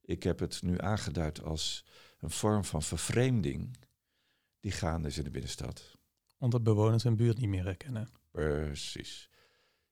Ik 0.01 0.23
heb 0.23 0.39
het 0.39 0.63
nu 0.63 0.81
aangeduid 0.81 1.43
als 1.43 1.85
een 2.19 2.31
vorm 2.31 2.65
van 2.65 2.83
vervreemding 2.83 3.77
die 4.61 4.73
gaande 4.73 5.09
is 5.09 5.19
in 5.19 5.25
de 5.25 5.31
binnenstad. 5.31 5.99
Omdat 6.39 6.63
bewoners 6.63 7.03
hun 7.03 7.17
buurt 7.17 7.39
niet 7.39 7.49
meer 7.49 7.65
herkennen. 7.65 8.09
Precies. 8.31 9.31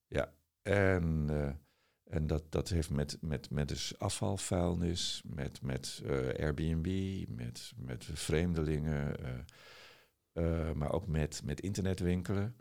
Ja, 0.06 0.34
en, 0.62 1.26
eh, 1.28 1.50
en 2.04 2.26
dat, 2.26 2.52
dat 2.52 2.68
heeft 2.68 2.90
met, 2.90 3.16
met, 3.20 3.50
met 3.50 3.68
dus 3.68 3.98
afvalvuilnis, 3.98 5.22
met, 5.24 5.62
met 5.62 6.02
eh, 6.04 6.44
Airbnb, 6.44 7.24
met, 7.28 7.72
met 7.76 8.04
vreemdelingen, 8.12 9.24
eh, 9.24 9.30
eh, 10.34 10.72
maar 10.72 10.92
ook 10.92 11.06
met, 11.06 11.40
met 11.44 11.60
internetwinkelen. 11.60 12.56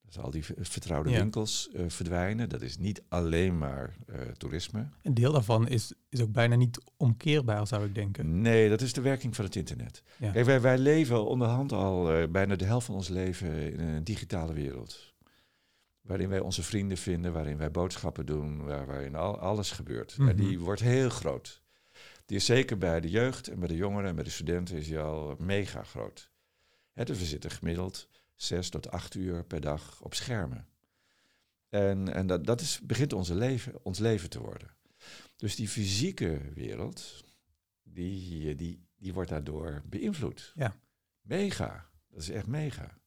Dus 0.00 0.18
al 0.18 0.30
die 0.30 0.44
vertrouwde 0.60 1.10
Ja. 1.10 1.18
winkels 1.18 1.68
eh, 1.72 1.84
verdwijnen. 1.88 2.48
Dat 2.48 2.62
is 2.62 2.78
niet 2.78 3.02
alleen 3.08 3.58
maar 3.58 3.96
eh, 4.06 4.20
toerisme. 4.20 4.88
Een 5.02 5.14
deel 5.14 5.32
daarvan 5.32 5.68
is, 5.68 5.92
is 6.08 6.20
ook 6.20 6.32
bijna 6.32 6.54
niet 6.54 6.80
omkeerbaar, 6.96 7.66
zou 7.66 7.84
ik 7.84 7.94
denken. 7.94 8.40
Nee, 8.40 8.68
dat 8.68 8.80
is 8.80 8.92
de 8.92 9.00
werking 9.00 9.36
van 9.36 9.44
het 9.44 9.56
internet. 9.56 10.02
Ja. 10.18 10.30
Kijk, 10.30 10.46
wij, 10.46 10.60
wij 10.60 10.78
leven 10.78 11.26
onderhand 11.26 11.72
al 11.72 12.28
bijna 12.30 12.56
de 12.56 12.64
helft 12.64 12.86
van 12.86 12.94
ons 12.94 13.08
leven 13.08 13.72
in 13.72 13.80
een 13.80 14.04
digitale 14.04 14.52
wereld. 14.52 15.14
Waarin 16.00 16.28
wij 16.28 16.40
onze 16.40 16.62
vrienden 16.62 16.96
vinden, 16.98 17.32
waarin 17.32 17.56
wij 17.56 17.70
boodschappen 17.70 18.26
doen, 18.26 18.64
waar, 18.64 18.86
waarin 18.86 19.14
al, 19.14 19.38
alles 19.38 19.70
gebeurt. 19.70 20.18
Mhm. 20.18 20.36
die 20.36 20.58
wordt 20.60 20.80
heel 20.80 21.08
groot. 21.10 21.62
Die 22.26 22.36
is 22.36 22.44
zeker 22.44 22.78
bij 22.78 23.00
de 23.00 23.10
jeugd 23.10 23.48
en 23.48 23.58
bij 23.58 23.68
de 23.68 23.76
jongeren 23.76 24.08
en 24.08 24.14
bij 24.14 24.24
de 24.24 24.30
studenten 24.30 24.76
is 24.76 24.86
die 24.86 24.98
al 24.98 25.36
mega 25.38 25.82
groot. 25.82 26.30
Hè, 26.98 27.04
dus 27.04 27.18
we 27.18 27.24
zitten 27.24 27.50
gemiddeld 27.50 28.08
zes 28.34 28.68
tot 28.68 28.90
acht 28.90 29.14
uur 29.14 29.44
per 29.44 29.60
dag 29.60 30.00
op 30.02 30.14
schermen. 30.14 30.68
En, 31.68 32.14
en 32.14 32.26
dat, 32.26 32.46
dat 32.46 32.60
is, 32.60 32.80
begint 32.80 33.12
onze 33.12 33.34
leven, 33.34 33.84
ons 33.84 33.98
leven 33.98 34.30
te 34.30 34.40
worden. 34.40 34.68
Dus 35.36 35.56
die 35.56 35.68
fysieke 35.68 36.40
wereld, 36.54 37.24
die, 37.82 38.54
die, 38.54 38.86
die 38.96 39.12
wordt 39.12 39.30
daardoor 39.30 39.82
beïnvloed. 39.86 40.52
Ja. 40.54 40.76
Mega. 41.20 41.90
Dat 42.08 42.20
is 42.20 42.30
echt 42.30 42.46
mega. 42.46 42.98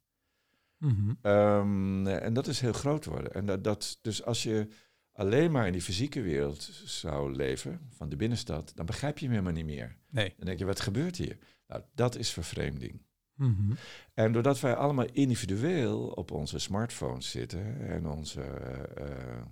Mhm. 0.77 1.13
Ehm, 1.21 2.07
en 2.07 2.33
dat 2.33 2.47
is 2.47 2.59
heel 2.59 2.73
groot 2.73 3.05
worden. 3.05 3.33
En 3.33 3.45
dat, 3.45 3.63
dat, 3.63 3.97
dus 4.01 4.23
als 4.23 4.43
je 4.43 4.67
alleen 5.11 5.51
maar 5.51 5.65
in 5.65 5.73
die 5.73 5.81
fysieke 5.81 6.21
wereld 6.21 6.61
zou 6.85 7.35
leven, 7.35 7.89
van 7.89 8.09
de 8.09 8.15
binnenstad, 8.15 8.71
dan 8.75 8.85
begrijp 8.85 9.17
je 9.17 9.25
hem 9.25 9.33
helemaal 9.33 9.55
niet 9.55 9.75
meer. 9.75 9.97
Nee. 10.09 10.33
Dan 10.37 10.45
denk 10.45 10.59
je, 10.59 10.65
wat 10.65 10.79
gebeurt 10.79 11.17
hier? 11.17 11.37
Nou, 11.67 11.83
dat 11.93 12.15
is 12.15 12.31
vervreemding. 12.31 13.01
Mhm. 13.35 13.73
En 14.13 14.31
doordat 14.31 14.59
wij 14.59 14.75
allemaal 14.75 15.05
individueel 15.11 16.07
op 16.07 16.31
onze 16.31 16.59
smartphones 16.59 17.29
zitten 17.29 17.87
en 17.89 18.07
onze, 18.07 18.41
eh, 18.41 19.07
eh, 19.07 19.43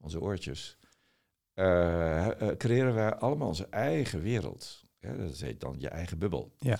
onze 0.00 0.20
oortjes, 0.20 0.78
eh, 1.54 2.28
creëren 2.56 2.94
wij 2.94 3.14
allemaal 3.14 3.48
onze 3.48 3.66
eigen 3.66 4.22
wereld. 4.22 4.84
Ja, 4.98 5.14
dat 5.14 5.38
heet 5.38 5.60
dan 5.60 5.74
je 5.78 5.88
eigen 5.88 6.18
bubbel. 6.18 6.52
Ja. 6.58 6.78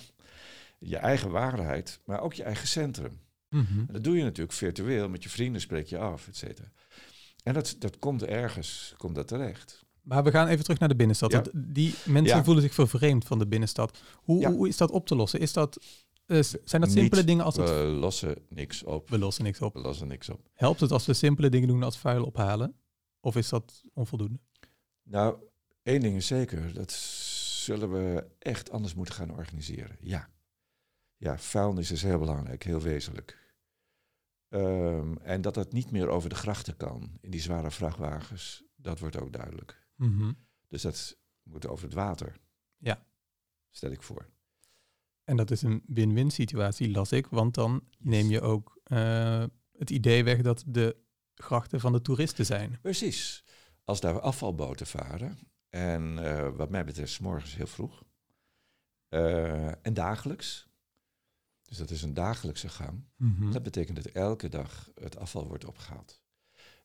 Je 0.79 0.97
eigen 0.97 1.31
waarheid, 1.31 1.99
maar 2.05 2.21
ook 2.21 2.33
je 2.33 2.43
eigen 2.43 2.67
centrum. 2.67 3.19
En 3.49 3.87
dat 3.91 4.03
doe 4.03 4.17
je 4.17 4.23
natuurlijk 4.23 4.57
virtueel, 4.57 5.09
met 5.09 5.23
je 5.23 5.29
vrienden 5.29 5.61
spreek 5.61 5.87
je 5.87 5.97
af, 5.97 6.27
et 6.27 6.35
cetera. 6.37 6.71
En 7.43 7.53
dat, 7.53 7.75
dat 7.79 7.99
komt 7.99 8.23
ergens, 8.23 8.93
komt 8.97 9.15
dat 9.15 9.27
terecht. 9.27 9.85
Maar 10.01 10.23
we 10.23 10.31
gaan 10.31 10.47
even 10.47 10.63
terug 10.63 10.79
naar 10.79 10.89
de 10.89 10.95
binnenstad. 10.95 11.31
Ja. 11.31 11.43
Die 11.53 11.95
mensen 12.05 12.37
Ja. 12.37 12.43
voelen 12.43 12.63
zich 12.63 12.73
vervreemd 12.73 13.25
van 13.25 13.39
de 13.39 13.47
binnenstad. 13.47 14.01
Hoe, 14.15 14.39
Ja. 14.39 14.51
hoe 14.51 14.67
is 14.67 14.77
dat 14.77 14.91
op 14.91 15.07
te 15.07 15.15
lossen? 15.15 15.39
Is 15.39 15.53
dat, 15.53 15.79
eh, 16.31 16.43
zijn 16.43 16.81
dat 16.81 16.89
Niet, 16.89 16.99
simpele 16.99 17.23
dingen 17.23 17.45
als 17.45 17.55
het... 17.55 17.69
We 17.69 17.75
lossen 17.75 18.35
niks 18.49 18.83
op. 18.83 19.09
We 19.09 19.17
lossen 19.17 19.43
niks 19.43 19.61
op. 19.61 19.73
We 19.73 19.79
lossen 19.79 20.07
niks 20.07 20.29
op. 20.29 20.49
Helpt 20.53 20.79
het 20.79 20.91
als 20.91 21.05
we 21.05 21.13
simpele 21.13 21.49
dingen 21.49 21.67
doen 21.67 21.83
als 21.83 21.97
vuil 21.97 22.25
ophalen? 22.25 22.75
Of 23.19 23.35
is 23.35 23.49
dat 23.49 23.83
onvoldoende? 23.93 24.39
Nou, 25.03 25.37
één 25.83 26.01
ding 26.01 26.15
is 26.15 26.27
zeker, 26.27 26.73
dat 26.73 26.91
zullen 26.91 27.91
we 27.91 28.27
echt 28.39 28.71
anders 28.71 28.93
moeten 28.93 29.15
gaan 29.15 29.31
organiseren. 29.31 29.97
Ja. 29.99 30.29
Ja, 31.17 31.37
vuilnis 31.37 31.91
is 31.91 32.03
heel 32.03 32.19
belangrijk, 32.19 32.63
heel 32.63 32.81
wezenlijk. 32.81 33.55
Ehm, 34.49 35.15
en 35.17 35.41
dat 35.41 35.53
dat 35.53 35.73
niet 35.73 35.91
meer 35.91 36.07
over 36.07 36.29
de 36.29 36.35
grachten 36.35 36.77
kan, 36.77 37.17
in 37.21 37.31
die 37.31 37.41
zware 37.41 37.71
vrachtwagens, 37.71 38.63
dat 38.75 38.99
wordt 38.99 39.19
ook 39.19 39.33
duidelijk. 39.33 39.87
Mhm. 39.95 40.33
Dus 40.67 40.81
dat 40.81 41.17
moet 41.43 41.67
over 41.67 41.85
het 41.85 41.93
water. 41.93 42.39
Ja. 42.77 43.05
Stel 43.69 43.91
ik 43.91 44.03
voor. 44.03 44.29
En 45.31 45.37
dat 45.37 45.51
is 45.51 45.61
een 45.61 45.83
win-win 45.87 46.31
situatie, 46.31 46.91
las 46.91 47.11
ik. 47.11 47.27
Want 47.27 47.53
dan 47.53 47.83
neem 47.97 48.29
je 48.29 48.41
ook 48.41 48.79
eh, 48.83 49.43
het 49.77 49.89
idee 49.89 50.23
weg 50.23 50.41
dat 50.41 50.63
de 50.67 50.95
grachten 51.35 51.79
van 51.79 51.91
de 51.91 52.01
toeristen 52.01 52.45
zijn. 52.45 52.79
Precies. 52.81 53.43
Als 53.83 53.99
daar 53.99 54.19
afvalboten 54.19 54.87
varen, 54.87 55.37
en 55.69 56.19
eh, 56.19 56.49
wat 56.55 56.69
mij 56.69 56.85
betreft 56.85 57.11
's 57.11 57.19
morgens 57.19 57.55
heel 57.55 57.67
vroeg, 57.67 58.03
eh, 59.07 59.85
en 59.85 59.93
dagelijks, 59.93 60.69
dus 61.61 61.77
dat 61.77 61.89
is 61.89 62.01
een 62.01 62.13
dagelijkse 62.13 62.69
gang, 62.69 63.03
Mhm. 63.15 63.51
dat 63.51 63.63
betekent 63.63 64.03
dat 64.03 64.13
elke 64.13 64.49
dag 64.49 64.91
het 64.99 65.17
afval 65.17 65.47
wordt 65.47 65.65
opgehaald. 65.65 66.21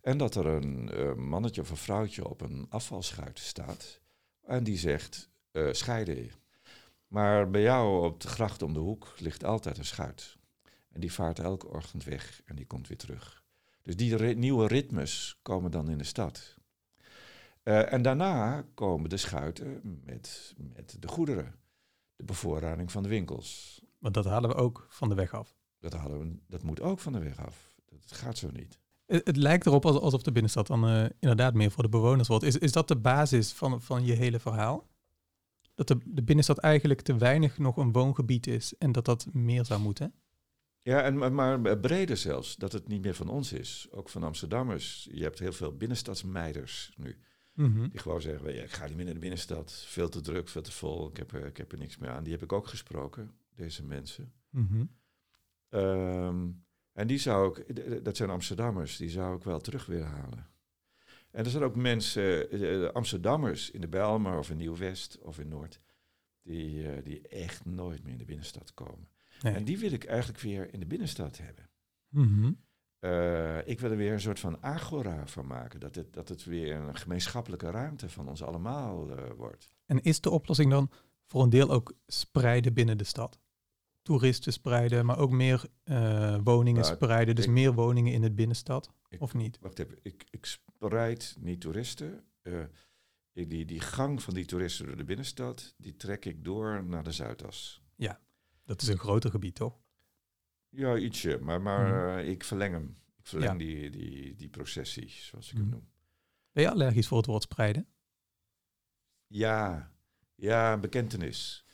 En 0.01 0.19
dat 0.19 0.35
er 0.35 0.47
een 0.47 0.91
mannetje 1.29 1.61
of 1.61 1.71
een 1.71 1.77
vrouwtje 1.77 2.29
op 2.29 2.41
een 2.41 2.67
afvalschuit 2.69 3.39
staat 3.39 4.01
en 4.43 4.65
die 4.65 4.79
zegt, 4.79 5.31
scheiden. 5.71 6.31
Maar 7.07 7.51
bij 7.51 7.63
jou 7.63 8.05
op 8.07 8.21
de 8.21 8.29
gracht 8.29 8.63
om 8.63 8.73
de 8.73 8.79
hoek 8.79 9.15
ligt 9.19 9.45
altijd 9.45 9.79
een 9.79 9.85
schuit. 9.85 10.37
En 10.89 11.01
die 11.01 11.13
vaart 11.13 11.39
elke 11.39 11.69
ochtend 11.69 12.05
weg 12.05 12.43
en 12.45 12.57
die 12.57 12.67
komt 12.67 12.89
weer 12.89 12.97
terug. 12.99 13.45
Dus 13.83 13.97
die 13.97 14.17
ri- 14.17 14.35
nieuwe 14.35 14.67
ritmes 14.67 15.39
komen 15.43 15.71
dan 15.71 15.89
in 15.89 15.99
de 15.99 16.05
stad. 16.05 16.55
Eh, 17.63 17.93
en 17.93 18.03
daarna 18.03 18.65
komen 18.75 19.11
de 19.11 19.17
schuiten 19.17 19.81
met, 20.05 20.55
met 20.75 20.97
de 21.01 21.09
goederen. 21.09 21.55
De 22.17 22.25
bevoorrading 22.25 22.93
van 22.93 23.03
de 23.03 23.09
winkels. 23.09 23.81
Want 23.99 24.15
dat 24.15 24.25
halen 24.25 24.51
we 24.51 24.57
ook 24.57 24.87
van 24.91 25.09
de 25.09 25.15
weg 25.15 25.35
af. 25.35 25.57
Dat, 25.79 25.93
halen 25.93 26.19
we, 26.21 26.37
dat 26.49 26.63
moet 26.63 26.81
ook 26.81 26.99
van 26.99 27.13
de 27.13 27.19
weg 27.19 27.39
af. 27.47 27.73
Dat 27.85 28.13
gaat 28.19 28.39
zo 28.39 28.49
niet. 28.53 28.79
Het, 29.07 29.27
het 29.27 29.37
lijkt 29.37 29.67
erop 29.67 29.87
als- 29.87 29.99
alsof 30.01 30.23
de 30.23 30.33
binnenstad 30.33 30.67
dan 30.67 30.89
eh, 30.89 31.05
inderdaad 31.21 31.55
meer 31.55 31.71
voor 31.71 31.83
de 31.83 31.89
bewoners 31.89 32.29
wordt. 32.29 32.45
Is, 32.45 32.59
is 32.59 32.73
dat 32.73 32.89
de 32.89 32.97
basis 32.97 33.53
van, 33.53 33.83
van 33.83 34.05
je 34.05 34.13
hele 34.13 34.39
verhaal? 34.39 34.87
Dat 35.77 35.89
de, 35.89 35.99
de 36.05 36.23
binnenstad 36.23 36.59
eigenlijk 36.59 37.01
te 37.01 37.17
weinig 37.17 37.59
nog 37.59 37.77
een 37.77 37.93
woongebied 37.93 38.47
is 38.47 38.75
en 38.79 38.93
dat 38.93 39.05
dat 39.05 39.27
meer 39.33 39.65
zou 39.65 39.81
moeten? 39.81 40.15
Ja, 40.81 41.03
en, 41.03 41.35
maar- 41.35 41.79
breder 41.79 42.17
zelfs, 42.17 42.57
dat 42.57 42.73
het 42.73 42.89
niet 42.89 43.03
meer 43.03 43.15
van 43.15 43.29
ons 43.29 43.53
is. 43.53 43.89
Ook 43.91 44.09
van 44.09 44.23
Amsterdammers. 44.23 45.09
Je 45.13 45.23
hebt 45.23 45.39
heel 45.39 45.53
veel 45.53 45.77
binnenstadsmeiders 45.77 46.93
nu. 46.97 47.19
Mhm. 47.53 47.89
Die 47.89 48.01
gewoon 48.01 48.21
zeggen, 48.21 48.55
"Ja, 48.55 48.63
ik 48.63 48.71
ga 48.73 48.87
niet 48.87 48.97
meer 48.97 49.05
naar 49.05 49.15
de 49.15 49.21
binnenstad. 49.21 49.85
Veel 49.87 50.09
te 50.09 50.21
druk, 50.21 50.49
veel 50.49 50.63
te 50.63 50.73
vol. 50.73 51.09
Ik 51.09 51.17
heb, 51.17 51.33
er, 51.33 51.47
ik 51.47 51.57
heb 51.57 51.73
er 51.73 51.79
niks 51.79 51.97
meer 51.97 52.11
aan. 52.11 52.23
Die 52.23 52.33
heb 52.33 52.43
ik 52.43 52.53
ook 52.53 52.67
gesproken, 52.67 53.31
deze 53.55 53.85
mensen. 53.85 54.33
Mhm. 54.51 54.85
Ehm, 55.69 56.49
en 56.93 57.07
die 57.07 57.19
zou 57.19 57.61
ik, 57.61 58.05
dat 58.05 58.17
zijn 58.17 58.31
Amsterdammers, 58.31 58.97
die 58.97 59.11
zou 59.11 59.37
ik 59.37 59.43
wel 59.43 59.61
terug 59.61 59.87
willen 59.87 60.09
halen. 60.09 60.47
En 61.31 61.45
er 61.45 61.51
zijn 61.51 61.63
ook 61.63 61.77
mensen, 61.77 62.51
eh, 62.51 62.85
eh, 62.85 62.93
Amsterdammers 62.93 63.71
in 63.71 63.81
de 63.81 63.89
Bijlmer 63.89 64.39
of 64.39 64.51
in 64.51 64.57
Nieuw-West 64.57 65.19
of 65.23 65.39
in 65.39 65.49
Noord, 65.49 65.81
die, 66.43 66.89
eh, 66.89 67.05
die 67.05 67.29
echt 67.29 67.65
nooit 67.65 68.03
meer 68.03 68.13
in 68.13 68.19
de 68.19 68.25
binnenstad 68.25 68.75
komen. 68.75 69.09
Nee. 69.41 69.55
En 69.55 69.65
die 69.65 69.79
wil 69.79 69.93
ik 69.93 70.05
eigenlijk 70.05 70.41
weer 70.41 70.73
in 70.73 70.81
de 70.81 70.87
binnenstad 70.87 71.39
hebben. 71.39 71.71
Mhm. 72.09 72.53
Eh, 72.99 73.67
ik 73.67 73.81
wil 73.81 73.91
er 73.91 73.97
weer 73.97 74.13
een 74.13 74.21
soort 74.21 74.41
van 74.41 74.63
agora 74.63 75.27
van 75.27 75.47
maken. 75.47 75.81
Dat 75.81 75.95
het, 75.95 76.13
dat 76.13 76.29
het 76.29 76.45
weer 76.45 76.75
een 76.75 76.97
gemeenschappelijke 76.97 77.71
ruimte 77.71 78.09
van 78.09 78.29
ons 78.29 78.43
allemaal 78.43 79.11
eh, 79.11 79.31
wordt. 79.37 79.69
En 79.87 80.03
is 80.03 80.21
de 80.21 80.31
oplossing 80.31 80.71
dan 80.71 80.91
voor 81.27 81.43
een 81.43 81.51
deel 81.51 81.71
ook 81.71 81.93
spreiden 82.07 82.75
binnen 82.75 82.99
de 82.99 83.05
stad? 83.05 83.39
Toeristen 84.07 84.53
spreiden, 84.53 85.07
maar 85.07 85.19
ook 85.19 85.31
meer 85.31 85.65
eh, 85.85 86.39
woningen 86.45 86.83
Nou, 86.83 86.95
spreiden. 86.95 87.35
Dus 87.35 87.45
ik- 87.45 87.51
meer 87.51 87.73
woningen 87.73 88.13
in 88.13 88.23
het 88.23 88.35
binnenstad, 88.35 88.93
Ik- 89.09 89.21
of 89.21 89.35
niet? 89.35 89.59
Wacht 89.61 89.79
even, 89.79 89.99
ik, 90.03 90.25
ik 90.31 90.47
spreid 90.47 91.37
niet 91.39 91.61
toeristen. 91.61 92.25
Eh, 92.43 92.65
die, 93.33 93.65
die 93.65 93.81
gang 93.81 94.23
van 94.23 94.35
die 94.35 94.45
toeristen 94.45 94.87
door 94.87 94.97
de 94.97 95.05
binnenstad, 95.05 95.75
die 95.79 95.97
trek 95.97 96.25
ik 96.25 96.45
door 96.45 96.85
naar 96.85 97.05
de 97.05 97.13
Zuidas. 97.13 97.85
Dat 98.65 98.83
is 98.83 98.89
een 98.89 98.99
groter 98.99 99.31
gebied, 99.31 99.55
toch? 99.55 99.81
Ja, 100.69 100.97
ietsje, 100.97 101.39
maar, 101.43 101.63
maar 101.63 102.09
Mhm. 102.09 102.19
eh, 102.19 102.29
ik 102.31 102.45
verleng 102.45 102.73
hem. 102.75 102.97
Ik 103.19 103.27
verleng 103.27 103.53
Ja. 103.53 103.59
die, 103.59 103.91
die, 103.91 104.35
die 104.35 104.49
processie, 104.49 105.09
zoals 105.09 105.47
ik 105.49 105.53
Mhm. 105.53 105.63
hem 105.63 105.71
noem. 105.71 105.89
Ben 106.53 106.63
je 106.63 106.71
allergisch 106.71 107.07
voor 107.07 107.17
het 107.17 107.27
woord 107.27 107.43
spreiden? 107.43 107.87
Ja, 109.27 109.93
ja, 110.35 110.79
bekentenis. 110.79 111.65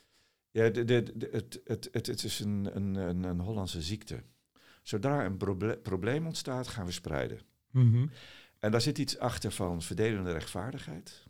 Ja, 0.52 0.68
de, 0.68 0.84
de, 0.84 1.12
de- 1.18 1.28
het, 1.32 1.60
het, 1.64 1.88
het, 1.92 2.06
het 2.06 2.24
is 2.24 2.40
een, 2.40 2.76
een, 2.76 2.94
een, 2.94 3.22
een 3.22 3.40
Hollandse 3.40 3.82
ziekte. 3.82 4.22
Zodra 4.82 5.24
een 5.24 5.36
proble- 5.36 5.76
probleem 5.78 6.26
ontstaat, 6.26 6.68
gaan 6.68 6.86
we 6.86 6.92
spreiden. 6.92 7.40
Mhm. 7.70 8.06
En 8.58 8.70
daar 8.70 8.80
zit 8.80 8.98
iets 8.98 9.18
achter 9.18 9.50
van 9.52 9.82
verdelende 9.82 10.32
rechtvaardigheid. 10.32 11.26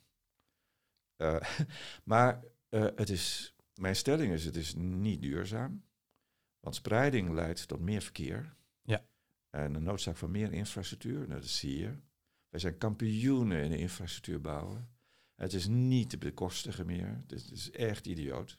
Eh, 1.16 1.40
maar 2.04 2.44
eh, 2.68 2.86
het 2.96 3.10
is, 3.10 3.54
mijn 3.74 3.96
stelling 3.96 4.32
is, 4.32 4.44
het 4.44 4.56
is 4.56 4.74
niet 4.74 5.22
duurzaam. 5.22 5.84
Want 6.60 6.74
spreiding 6.74 7.30
leidt 7.30 7.68
tot 7.68 7.80
meer 7.80 8.02
verkeer. 8.02 8.54
Ja. 8.82 9.04
En 9.50 9.72
de 9.72 9.78
noodzaak 9.80 10.16
van 10.16 10.30
meer 10.30 10.52
infrastructuur, 10.52 11.28
nou, 11.28 11.40
dat 11.40 11.48
zie 11.48 11.78
je. 11.78 11.90
Wij 12.48 12.60
zijn 12.60 12.78
kampioenen 12.78 13.62
in 13.64 13.70
de 13.70 13.78
infrastructuur 13.78 14.40
bouwen. 14.40 14.88
Het 15.34 15.52
is 15.52 15.66
niet 15.66 16.10
te 16.10 16.18
bekostigen 16.18 16.86
meer. 16.86 17.22
Het 17.26 17.50
is 17.50 17.70
echt 17.70 18.06
idioot. 18.06 18.58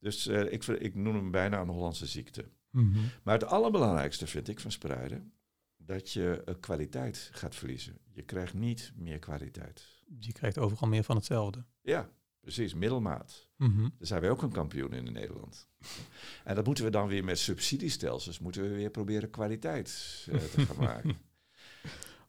Dus 0.00 0.26
eh, 0.26 0.52
ik, 0.52 0.64
ik 0.66 0.94
noem 0.94 1.14
hem 1.14 1.30
bijna 1.30 1.60
een 1.60 1.68
Hollandse 1.68 2.06
ziekte. 2.06 2.44
Mhm. 2.70 2.98
Maar 3.22 3.34
het 3.34 3.48
allerbelangrijkste 3.48 4.26
vind 4.26 4.48
ik 4.48 4.60
van 4.60 4.72
spreiden, 4.72 5.32
dat 5.76 6.10
je 6.12 6.42
eh, 6.44 6.54
kwaliteit 6.60 7.30
gaat 7.32 7.54
verliezen. 7.54 7.98
Je 8.08 8.22
krijgt 8.22 8.54
niet 8.54 8.92
meer 8.96 9.18
kwaliteit. 9.18 9.86
Je 10.18 10.32
krijgt 10.32 10.58
overal 10.58 10.88
meer 10.88 11.04
van 11.04 11.16
hetzelfde. 11.16 11.64
Ja, 11.80 12.10
precies, 12.40 12.74
middelmaat. 12.74 13.48
Mhm. 13.56 13.80
Daar 13.80 13.90
zijn 13.98 14.20
wij 14.20 14.30
ook 14.30 14.42
een 14.42 14.52
kampioen 14.52 14.92
in 14.92 15.12
Nederland. 15.12 15.68
En 16.44 16.54
dat 16.54 16.66
moeten 16.66 16.84
we 16.84 16.90
dan 16.90 17.08
weer 17.08 17.24
met 17.24 17.38
subsidiestelsels, 17.38 18.38
moeten 18.38 18.62
we 18.62 18.68
weer 18.68 18.90
proberen 18.90 19.30
kwaliteit 19.30 20.26
eh, 20.30 20.38
te 20.38 20.66
gaan 20.66 20.84
maken. 20.94 21.18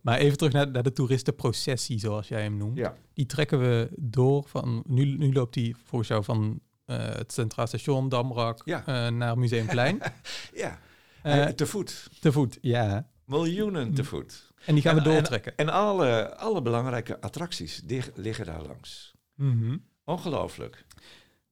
Maar 0.01 0.17
even 0.17 0.37
terug 0.37 0.53
naar, 0.53 0.71
naar 0.71 0.83
de 0.83 0.91
toeristenprocessie, 0.91 1.99
zoals 1.99 2.27
jij 2.27 2.41
hem 2.41 2.57
noemt. 2.57 2.77
Ja, 2.77 2.97
Die 3.13 3.25
trekken 3.25 3.59
we 3.59 3.89
door 3.99 4.43
van. 4.47 4.83
Nu, 4.87 5.17
nu 5.17 5.33
loopt 5.33 5.53
die 5.53 5.75
volgens 5.75 6.09
jou 6.09 6.23
van 6.23 6.61
het 6.85 7.31
Centraal 7.33 7.67
Station, 7.67 8.09
Damrak, 8.09 8.61
Ja. 8.65 8.85
eh, 8.85 9.07
naar 9.13 9.37
Museumplein. 9.37 9.99
ja. 10.53 10.79
Eh, 11.23 11.41
Eh, 11.43 11.47
te 11.49 11.65
voet. 11.65 12.07
te 12.19 12.31
voet, 12.31 12.57
ja. 12.61 13.09
Miljoenen 13.25 13.93
te 13.93 14.03
voet. 14.03 14.51
En 14.65 14.73
die 14.73 14.83
gaan 14.83 14.95
we 14.95 15.01
En- 15.01 15.07
en- 15.07 15.13
doortrekken. 15.13 15.55
En 15.57 15.69
alle, 15.69 16.35
alle 16.35 16.61
belangrijke 16.61 17.21
attracties 17.21 17.81
liggen 18.15 18.45
daar 18.45 18.61
langs. 18.61 19.13
Mhm. 19.35 19.77
Ongelooflijk. 20.03 20.85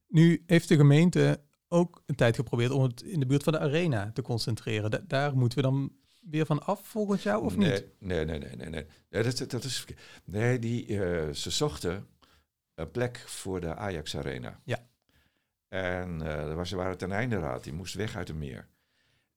Nu 0.08 0.44
heeft 0.46 0.68
de 0.68 0.76
gemeente 0.76 1.42
ook 1.68 2.04
een 2.06 2.15
tijd 2.15 2.36
geprobeerd 2.36 2.72
om 2.72 2.84
het 2.84 3.02
in 3.02 3.20
de 3.20 3.26
buurt 3.26 3.44
van 3.44 3.54
de 3.54 3.60
arena 3.60 4.12
te 4.13 4.22
concentreren. 4.22 4.92
Da- 4.92 5.02
daar 5.08 5.36
moeten 5.38 5.58
we 5.58 5.63
dan 5.63 5.92
weer 6.22 6.46
van 6.46 6.63
af 6.65 6.82
volgens 6.88 7.24
jou 7.24 7.44
of 7.44 7.58
nee, 7.58 7.72
niet? 7.72 7.86
Nee, 8.00 8.26
nee, 8.26 8.39
nee, 8.39 8.56
nee. 8.56 8.70
nee. 8.70 8.86
nee 9.10 9.24
dat, 9.24 9.50
dat 9.52 9.63
is 9.63 9.78
verkeerd. 9.78 10.00
Nee, 10.26 10.60
die, 10.60 11.04
eh, 11.04 11.34
ze 11.34 11.50
zochten 11.50 12.08
een 12.76 12.92
plek 12.92 13.24
voor 13.26 13.60
de 13.62 13.76
Ajax 13.76 14.18
Arena. 14.18 14.60
Ja. 14.63 14.88
En 15.69 16.21
eh, 16.21 16.53
was, 16.53 16.69
ze 16.69 16.75
waren 16.75 16.97
ten 16.97 17.12
einde 17.12 17.39
raad, 17.39 17.63
die 17.63 17.73
moest 17.73 17.93
weg 17.93 18.15
uit 18.15 18.27
het 18.27 18.38
meer. 18.38 18.67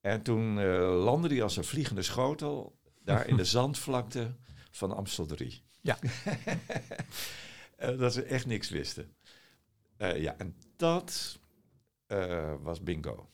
En 0.00 0.22
toen 0.22 0.58
eh, 0.58 1.04
landde 1.04 1.28
die 1.28 1.42
als 1.42 1.56
een 1.56 1.64
vliegende 1.64 2.02
schotel 2.02 2.78
daar 3.04 3.26
in 3.26 3.36
de 3.36 3.44
zandvlakte 3.58 4.34
van 4.70 4.92
Amstel 4.96 5.26
3. 5.26 5.62
Ja. 5.80 5.98
Eh, 7.76 7.98
dat 7.98 8.12
ze 8.12 8.22
echt 8.22 8.46
niks 8.46 8.70
wisten. 8.70 9.14
Eh, 9.96 10.20
ja, 10.20 10.34
en 10.38 10.56
dat 10.76 11.38
eh, 12.06 12.54
was 12.60 12.82
bingo. 12.82 13.30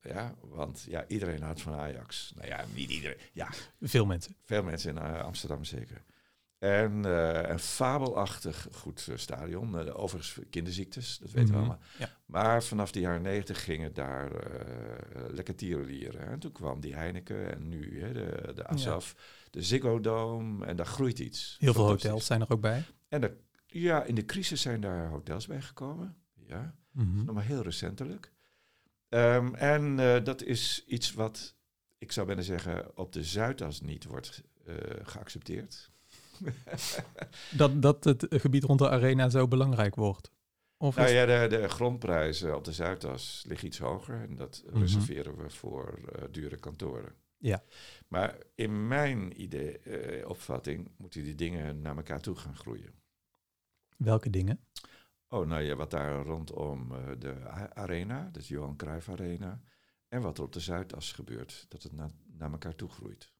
Ja, 0.00 0.34
want 0.40 0.84
ja, 0.88 1.04
iedereen 1.06 1.42
houdt 1.42 1.62
van 1.62 1.74
Ajax. 1.74 2.32
Nou 2.34 2.48
ja, 2.48 2.64
niet 2.74 2.90
iedereen. 2.90 3.16
Ja, 3.32 3.48
Veel 3.80 4.06
mensen. 4.06 4.36
veel 4.42 4.62
mensen 4.62 4.90
in 4.90 4.98
eh, 5.02 5.22
Amsterdam 5.22 5.64
zeker. 5.64 6.02
En 6.60 7.04
eh, 7.04 7.48
een 7.50 7.58
fabelachtig 7.58 8.68
goed 8.72 9.06
eh, 9.10 9.16
stadion. 9.16 9.78
Eh, 9.78 9.98
overigens 10.00 10.38
kinderziektes, 10.50 11.18
dat 11.18 11.30
weten 11.30 11.42
Mhm, 11.42 11.52
we 11.52 11.58
allemaal. 11.58 11.78
ja. 11.98 12.08
Maar 12.26 12.62
vanaf 12.62 12.92
de 12.92 13.00
jaren 13.00 13.22
negentig 13.22 13.64
gingen 13.64 13.92
daar 13.94 14.30
lekker 15.30 15.54
tierenlieren. 15.54 16.20
En 16.28 16.38
toen 16.38 16.52
kwam 16.52 16.80
die 16.80 16.94
Heineken 16.94 17.52
en 17.54 17.68
nu 17.68 18.00
hè, 18.00 18.12
de, 18.12 18.52
de 18.54 18.66
Asaf, 18.66 19.14
de 19.50 19.62
Ziggo 19.62 20.00
Dome. 20.00 20.66
En 20.66 20.76
daar 20.76 20.86
groeit 20.86 21.18
iets. 21.18 21.56
Heel 21.58 21.72
veel 21.72 21.86
hotels 21.86 22.26
zijn 22.26 22.40
er 22.40 22.50
ook 22.50 22.60
bij. 22.60 22.84
En 23.08 23.22
er- 23.22 23.36
ja, 23.66 24.02
in 24.04 24.14
de 24.14 24.24
crisis 24.24 24.60
zijn 24.60 24.80
daar 24.80 25.08
hotels 25.08 25.46
bij 25.46 25.60
gekomen. 25.60 26.16
Ja, 26.46 26.74
Mhm. 26.92 27.24
nog 27.24 27.34
maar 27.34 27.44
heel 27.44 27.62
recentelijk. 27.62 28.32
Ehm, 29.08 29.54
en 29.54 29.96
dat 30.24 30.42
is 30.42 30.84
iets 30.86 31.12
wat, 31.12 31.54
ik 31.98 32.12
zou 32.12 32.26
bijna 32.26 32.42
zeggen, 32.42 32.96
op 32.98 33.12
de 33.12 33.24
Zuidas 33.24 33.80
niet 33.80 34.04
wordt 34.04 34.42
geaccepteerd. 35.02 35.90
Dat, 37.56 37.82
dat 37.82 38.04
het 38.04 38.26
gebied 38.30 38.64
rond 38.64 38.78
de 38.78 38.90
arena 38.90 39.28
zo 39.28 39.48
belangrijk 39.48 39.94
wordt. 39.94 40.30
Of 40.76 40.96
Nou 40.96 41.08
ja, 41.10 41.26
de, 41.48 41.56
de 41.56 41.68
grondprijzen 41.68 42.56
op 42.56 42.64
de 42.64 42.72
Zuidas 42.72 43.44
liggen 43.48 43.66
iets 43.68 43.78
hoger. 43.78 44.20
En 44.22 44.36
dat 44.36 44.62
Mhm. 44.66 44.78
reserveren 44.78 45.36
we 45.36 45.50
voor 45.50 46.00
eh, 46.14 46.24
dure 46.30 46.56
kantoren. 46.56 47.14
Ja. 47.36 47.62
Maar 48.08 48.38
in 48.54 48.88
mijn 48.88 49.42
idee, 49.42 49.78
eh, 49.78 50.28
opvatting 50.28 50.90
moeten 50.96 51.24
die 51.24 51.34
dingen 51.34 51.80
naar 51.80 51.96
elkaar 51.96 52.20
toe 52.20 52.36
gaan 52.36 52.56
groeien. 52.56 52.92
welke 53.96 54.30
dingen? 54.30 54.60
Oh, 55.28 55.46
nou 55.46 55.62
ja, 55.62 55.74
wat 55.76 55.90
daar 55.90 56.22
rondom 56.22 56.92
eh, 56.94 57.08
de 57.18 57.48
arena, 57.74 58.28
dus 58.32 58.48
Johan 58.48 58.76
Cruijff 58.76 59.08
Arena, 59.08 59.60
en 60.08 60.22
wat 60.22 60.38
er 60.38 60.44
op 60.44 60.52
de 60.52 60.60
Zuidas 60.60 61.12
gebeurt, 61.12 61.66
dat 61.68 61.82
het 61.82 61.92
na- 61.92 62.10
naar 62.32 62.50
elkaar 62.52 62.74
toe 62.74 62.88
groeit. 62.88 63.32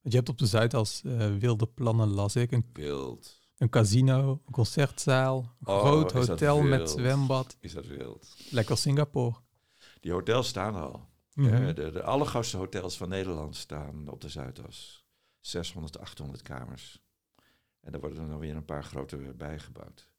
Want 0.00 0.12
je 0.12 0.16
hebt 0.16 0.28
op 0.28 0.38
de 0.38 0.46
Zuidas 0.46 1.02
eh 1.04 1.36
wilde 1.36 1.66
plannen, 1.66 2.08
las 2.08 2.36
ik. 2.36 2.52
Een, 2.52 2.66
Wild. 2.72 3.40
een 3.58 3.68
casino, 3.68 4.30
een 4.46 4.52
concertzaal, 4.52 5.38
een 5.60 5.74
Oh, 5.74 5.80
groot 5.80 6.12
hotel 6.12 6.62
met 6.62 6.90
zwembad. 6.90 7.56
Is 7.60 7.72
dat 7.72 7.86
wild. 7.86 8.36
Lekker 8.50 8.76
Singapore. 8.76 9.36
Die 10.00 10.12
hotels 10.12 10.48
staan 10.48 10.74
al. 10.74 11.08
Mhm. 11.34 11.74
De, 11.74 11.90
de 11.90 12.02
allergrootste 12.02 12.56
hotels 12.56 12.96
van 12.96 13.08
Nederland 13.08 13.56
staan 13.56 14.08
op 14.08 14.20
de 14.20 14.28
Zuidas. 14.28 15.04
600, 15.40 15.98
800 15.98 16.42
kamers. 16.42 17.00
En 17.80 17.92
daar 17.92 18.00
worden 18.00 18.22
er 18.22 18.28
dan 18.28 18.38
weer 18.38 18.56
een 18.56 18.64
paar 18.64 18.84
grote 18.84 19.16
bijgebouwd. 19.36 20.10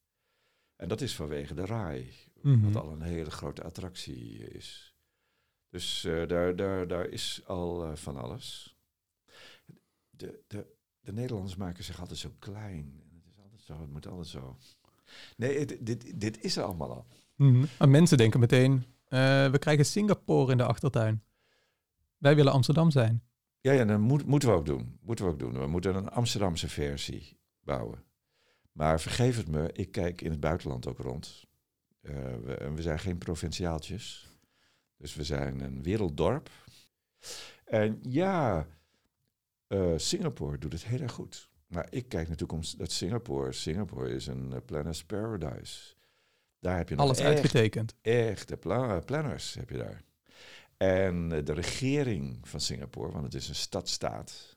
En 0.76 0.88
dat 0.88 1.00
is 1.00 1.14
vanwege 1.14 1.54
de 1.54 1.66
RAI, 1.66 2.10
Mhm. 2.42 2.72
wat 2.72 2.82
al 2.82 2.92
een 2.92 3.02
hele 3.02 3.30
grote 3.30 3.62
attractie 3.62 4.38
is. 4.38 4.94
Dus 5.68 6.04
eh, 6.04 6.28
daar, 6.28 6.56
daar, 6.56 6.86
daar 6.88 7.06
is 7.08 7.40
al 7.46 7.84
eh, 7.84 7.96
van 7.96 8.16
alles. 8.16 8.71
De, 10.22 10.40
de, 10.46 10.66
de 11.00 11.12
Nederlanders 11.12 11.56
maken 11.56 11.84
zich 11.84 12.00
altijd 12.00 12.18
zo 12.18 12.34
klein. 12.38 13.02
Het 13.14 13.26
is 13.32 13.38
altijd 13.38 13.60
zo, 13.62 13.80
het 13.80 13.90
moet 13.90 14.06
altijd 14.06 14.26
zo. 14.28 14.56
Nee, 15.36 15.58
het- 15.58 15.76
dit, 15.80 16.20
dit 16.20 16.40
is 16.44 16.56
er 16.56 16.62
allemaal 16.64 16.90
al. 16.94 17.06
Maar 17.78 17.88
mensen 17.88 18.16
denken 18.16 18.40
meteen, 18.40 18.84
eh, 19.04 19.50
we 19.50 19.58
krijgen 19.58 19.84
Singapore 19.86 20.50
in 20.52 20.56
de 20.58 20.64
achtertuin. 20.64 21.22
Wij 22.18 22.34
willen 22.34 22.52
Amsterdam 22.52 22.90
zijn. 22.90 23.22
Ja, 23.60 23.72
ja, 23.72 23.84
dat 23.84 23.98
moet, 23.98 24.26
moeten 24.26 24.48
we 24.48 24.54
ook 24.54 24.66
doen. 24.66 24.98
Moeten 25.00 25.24
we 25.24 25.30
ook 25.30 25.38
doen. 25.38 25.52
We 25.58 25.66
moeten 25.66 25.94
een 25.94 26.08
Amsterdamse 26.10 26.68
versie 26.68 27.38
bouwen. 27.60 28.02
Maar 28.72 29.00
vergeef 29.00 29.36
het 29.36 29.48
me, 29.48 29.72
ik 29.72 29.92
kijk 29.92 30.20
in 30.20 30.30
het 30.30 30.40
buitenland 30.40 30.86
ook 30.86 30.98
rond. 30.98 31.44
Eh, 32.00 32.14
we, 32.44 32.54
en 32.54 32.74
we 32.74 32.82
zijn 32.82 32.98
geen 32.98 33.18
provinciaaltjes. 33.18 34.30
Dus 34.96 35.14
we 35.14 35.24
zijn 35.24 35.60
een 35.60 35.82
werelddorp. 35.82 36.50
En 37.64 37.98
ja, 38.08 38.66
eh, 39.72 39.92
Singapore 39.96 40.58
doet 40.58 40.72
het 40.72 40.84
heel 40.84 41.00
erg 41.00 41.12
goed. 41.12 41.50
Maar 41.66 41.86
ik 41.90 42.08
kijk 42.08 42.22
naar 42.28 42.36
de 42.36 42.44
toekomst 42.46 42.78
dat 42.78 42.92
Singapore, 42.92 43.52
Singapore 43.52 44.10
is 44.14 44.26
een 44.26 44.50
uh, 44.52 44.56
planners 44.66 45.04
paradise. 45.04 45.94
Daar 46.58 46.76
heb 46.76 46.88
je 46.88 46.94
nog 46.94 47.04
Alles 47.04 47.18
echt 47.18 47.28
uitgetekend. 47.28 47.94
echte 48.00 48.56
pla- 48.56 49.00
planners 49.00 49.54
heb 49.54 49.70
je 49.70 49.76
daar. 49.76 50.02
En 50.76 51.32
eh, 51.32 51.44
de 51.44 51.52
regering 51.52 52.48
van 52.48 52.60
Singapore, 52.60 53.12
want 53.12 53.24
het 53.24 53.34
is 53.34 53.48
een 53.48 53.54
stadstaat, 53.54 54.56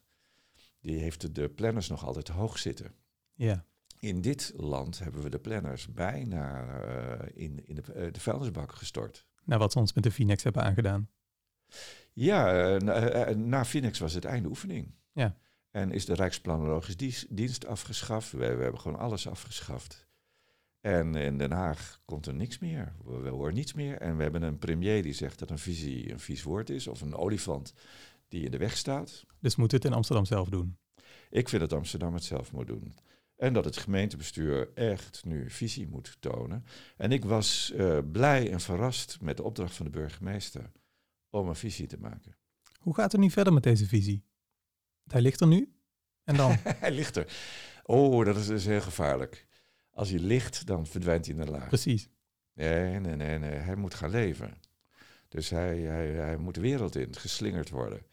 die 0.79 0.99
heeft 0.99 1.35
de 1.35 1.49
planners 1.49 1.87
nog 1.87 2.05
altijd 2.05 2.27
hoog 2.27 2.57
zitten. 2.57 2.93
Ja. 3.33 3.65
In 3.99 4.21
dit 4.21 4.53
land 4.55 4.99
hebben 4.99 5.21
we 5.23 5.29
de 5.29 5.39
planners 5.39 5.93
bijna 5.93 6.67
eh, 6.83 7.43
in, 7.43 7.65
in 7.65 7.75
de, 7.75 7.93
eh, 7.93 8.11
de 8.11 8.19
vuilnisbak 8.19 8.71
gestort. 8.71 9.27
Nou, 9.43 9.59
wat 9.59 9.71
ze 9.71 9.79
ons 9.79 9.93
met 9.93 10.03
de 10.03 10.11
Phoenix 10.11 10.43
hebben 10.43 10.63
aangedaan. 10.63 11.09
Ja, 12.13 12.63
eh, 12.75 12.79
na, 12.81 12.93
eh, 12.93 13.35
na 13.35 13.65
Phoenix 13.65 13.99
was 13.99 14.13
het 14.13 14.25
einde 14.25 14.49
oefening. 14.49 14.93
Ja. 15.15 15.37
En 15.71 15.91
is 15.91 16.05
de 16.05 16.13
Rijksplanologisch 16.13 17.25
Dienst 17.29 17.65
afgeschaft. 17.65 18.31
We, 18.31 18.37
we 18.37 18.63
hebben 18.63 18.79
gewoon 18.79 18.99
alles 18.99 19.27
afgeschaft. 19.27 20.07
En 20.81 21.15
in 21.15 21.37
Den 21.37 21.51
Haag 21.51 22.01
komt 22.05 22.25
er 22.25 22.33
niks 22.33 22.59
meer. 22.59 22.95
We, 23.03 23.17
we 23.17 23.29
horen 23.29 23.53
niets 23.53 23.73
meer. 23.73 23.97
En 23.97 24.17
we 24.17 24.23
hebben 24.23 24.41
een 24.41 24.57
premier 24.57 25.03
die 25.03 25.13
zegt 25.13 25.39
dat 25.39 25.49
een 25.49 25.59
visie 25.59 26.11
een 26.11 26.19
vies 26.19 26.43
woord 26.43 26.69
is. 26.69 26.87
Of 26.87 27.01
een 27.01 27.15
olifant 27.15 27.73
die 28.27 28.43
in 28.45 28.51
de 28.51 28.57
weg 28.57 28.77
staat. 28.77 29.25
Dus 29.39 29.55
moeten 29.55 29.77
we 29.77 29.83
het 29.83 29.91
in 29.91 29.97
Amsterdam 29.97 30.25
zelf 30.25 30.49
doen. 30.49 30.77
Ik 31.29 31.49
vind 31.49 31.61
dat 31.61 31.73
Amsterdam 31.73 32.13
het 32.13 32.23
zelf 32.23 32.51
moet 32.51 32.67
doen. 32.67 32.93
En 33.35 33.53
dat 33.53 33.65
het 33.65 33.77
gemeentebestuur 33.77 34.73
echt 34.73 35.25
nu 35.25 35.49
visie 35.49 35.87
moet 35.87 36.17
tonen. 36.19 36.65
En 36.97 37.11
ik 37.11 37.25
was 37.25 37.71
eh, 37.71 37.99
blij 38.11 38.51
en 38.51 38.59
verrast 38.59 39.17
met 39.21 39.37
de 39.37 39.43
opdracht 39.43 39.75
van 39.75 39.85
de 39.85 39.91
burgemeester 39.91 40.71
om 41.29 41.47
een 41.47 41.55
visie 41.55 41.87
te 41.87 41.97
maken. 41.99 42.35
Hoe 42.79 42.95
gaat 42.95 43.11
het 43.11 43.21
nu 43.21 43.29
verder 43.29 43.53
met 43.53 43.63
deze 43.63 43.85
visie? 43.85 44.23
Hij 45.07 45.21
ligt 45.21 45.41
er 45.41 45.47
nu. 45.47 45.75
En 46.23 46.35
dan? 46.35 46.57
hij 46.83 46.91
ligt 46.91 47.15
er. 47.15 47.33
Oh, 47.83 48.25
dat 48.25 48.37
is 48.37 48.47
dus 48.47 48.65
heel 48.65 48.81
gevaarlijk. 48.81 49.47
Als 49.91 50.09
hij 50.09 50.19
ligt, 50.19 50.65
dan 50.65 50.87
verdwijnt 50.87 51.25
hij 51.25 51.35
in 51.35 51.45
de 51.45 51.51
laag. 51.51 51.67
Precies. 51.67 52.09
Nee, 52.53 52.99
nee, 52.99 53.15
nee, 53.15 53.39
nee. 53.39 53.51
Hij 53.51 53.75
moet 53.75 53.93
gaan 53.93 54.09
leven. 54.09 54.57
Dus 55.27 55.49
hij, 55.49 55.79
hij, 55.79 56.07
hij 56.07 56.37
moet 56.37 56.55
de 56.55 56.61
wereld 56.61 56.95
in, 56.95 57.15
geslingerd 57.15 57.69
worden. 57.69 58.05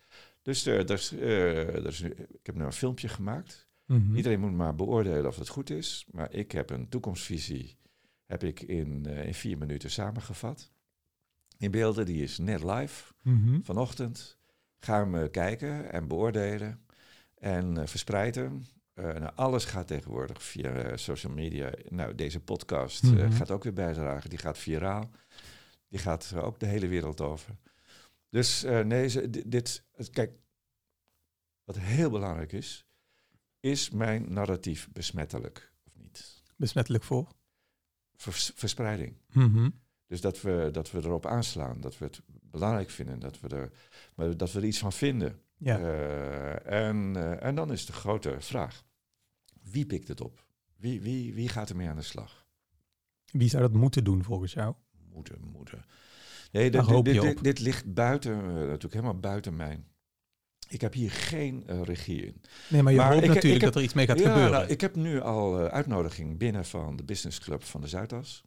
Dus 0.42 0.66
er, 0.66 0.90
er, 0.90 0.90
is, 0.90 1.12
eh, 1.12 1.74
er 1.74 1.86
is 1.86 2.00
ik 2.02 2.40
heb 2.46 2.54
nu 2.54 2.64
een 2.64 2.72
filmpje 2.72 3.08
gemaakt. 3.08 3.68
Mhm. 3.86 4.16
Iedereen 4.16 4.40
moet 4.40 4.52
maar 4.52 4.74
beoordelen 4.74 5.26
of 5.26 5.36
het 5.36 5.48
goed 5.48 5.70
is. 5.70 6.06
Maar 6.10 6.32
ik 6.32 6.52
heb 6.52 6.70
een 6.70 6.88
toekomstvisie 6.88 7.78
heb 8.26 8.44
ik 8.44 8.60
in, 8.60 9.06
eh, 9.06 9.26
in 9.26 9.34
vier 9.34 9.58
minuten 9.58 9.90
samengevat. 9.90 10.72
In 11.58 11.70
beelden, 11.70 12.06
die 12.06 12.22
is 12.22 12.38
net 12.38 12.62
live. 12.62 13.12
Mhm. 13.22 13.60
Vanochtend 13.60 14.38
gaan 14.78 15.12
we 15.12 15.30
kijken 15.30 15.92
en 15.92 16.08
beoordelen 16.08 16.81
en 17.42 17.76
eh, 17.78 17.86
verspreiden. 17.86 18.66
Eh, 18.94 19.04
nou, 19.04 19.32
alles 19.34 19.64
gaat 19.64 19.86
tegenwoordig 19.86 20.42
via 20.42 20.72
eh, 20.72 20.96
social 20.96 21.32
media. 21.32 21.72
Nou, 21.88 22.14
deze 22.14 22.40
podcast 22.40 23.02
Mhm. 23.02 23.30
gaat 23.32 23.50
ook 23.50 23.62
weer 23.62 23.72
bijdragen. 23.72 24.30
Die 24.30 24.38
gaat 24.38 24.58
viraal. 24.58 25.10
Die 25.88 25.98
gaat 25.98 26.34
ook 26.36 26.58
de 26.60 26.66
hele 26.66 26.86
wereld 26.86 27.20
over. 27.20 27.56
Dus 28.28 28.62
nee, 28.62 29.08
ze- 29.08 29.48
dit, 29.48 29.84
het- 29.92 30.10
kijk, 30.10 30.32
wat 31.64 31.78
heel 31.78 32.10
belangrijk 32.10 32.52
is, 32.52 32.86
is 33.60 33.90
mijn 33.90 34.32
narratief 34.32 34.88
besmettelijk 34.92 35.72
of 35.86 35.92
niet? 35.96 36.42
Besmettelijk 36.56 37.04
voor. 37.04 37.28
Vers- 38.16 38.52
verspreiding. 38.54 39.16
Mhm. 39.32 39.70
Dus 40.06 40.20
dat 40.20 40.40
we, 40.40 40.68
dat 40.72 40.90
we 40.90 40.98
erop 40.98 41.26
aanslaan, 41.26 41.80
dat 41.80 41.98
we 41.98 42.04
het 42.04 42.20
belangrijk 42.26 42.90
vinden, 42.90 43.18
dat 43.20 43.40
we 43.40 43.48
er, 43.48 43.72
maar 44.14 44.36
dat 44.36 44.52
we 44.52 44.58
er 44.58 44.64
iets 44.66 44.78
van 44.78 44.92
vinden. 44.92 45.40
Ja. 45.64 45.78
Eh, 45.78 46.88
en, 46.88 47.16
eh, 47.16 47.44
en 47.46 47.54
dan 47.54 47.72
is 47.72 47.86
de 47.86 47.92
grote 47.92 48.36
vraag, 48.38 48.84
wie 49.62 49.86
pikt 49.86 50.08
het 50.08 50.20
op? 50.20 50.46
Wie, 50.76 51.00
wie, 51.00 51.34
wie 51.34 51.48
gaat 51.48 51.70
ermee 51.70 51.88
aan 51.88 51.96
de 51.96 52.02
slag? 52.02 52.46
Wie 53.24 53.48
zou 53.48 53.62
dat 53.62 53.72
moeten 53.72 54.04
doen 54.04 54.22
volgens 54.24 54.52
jou? 54.52 54.74
Moeten, 55.12 55.36
moeten. 55.52 55.84
Nee, 56.52 56.70
dit, 56.70 57.04
dit, 57.04 57.42
dit, 57.44 57.58
ligt 57.58 57.94
buiten, 57.94 58.32
eh, 58.32 58.44
natuurlijk 58.54 58.92
helemaal 58.92 59.18
buiten 59.20 59.56
mijn... 59.56 59.90
Ik 60.68 60.80
heb 60.80 60.92
hier 60.92 61.10
geen 61.10 61.64
regie 61.84 62.26
in. 62.26 62.40
Nee, 62.68 62.82
maar 62.82 62.92
je 62.92 62.98
Maar 62.98 63.12
hoopt 63.12 63.22
ik- 63.22 63.28
ik 63.28 63.34
natuurlijk 63.34 63.62
heb- 63.62 63.72
dat 63.72 63.74
er 63.80 63.82
iets 63.86 63.94
mee 63.94 64.06
gaat 64.06 64.18
ja, 64.18 64.28
gebeuren. 64.28 64.52
nou, 64.52 64.66
ik 64.66 64.80
heb 64.80 64.96
nu 64.96 65.20
al 65.20 65.58
uitnodiging 65.68 66.38
binnen 66.38 66.64
van 66.64 66.96
de 66.96 67.04
Business 67.04 67.38
Club 67.38 67.62
van 67.62 67.80
de 67.80 67.86
Zuidas. 67.86 68.44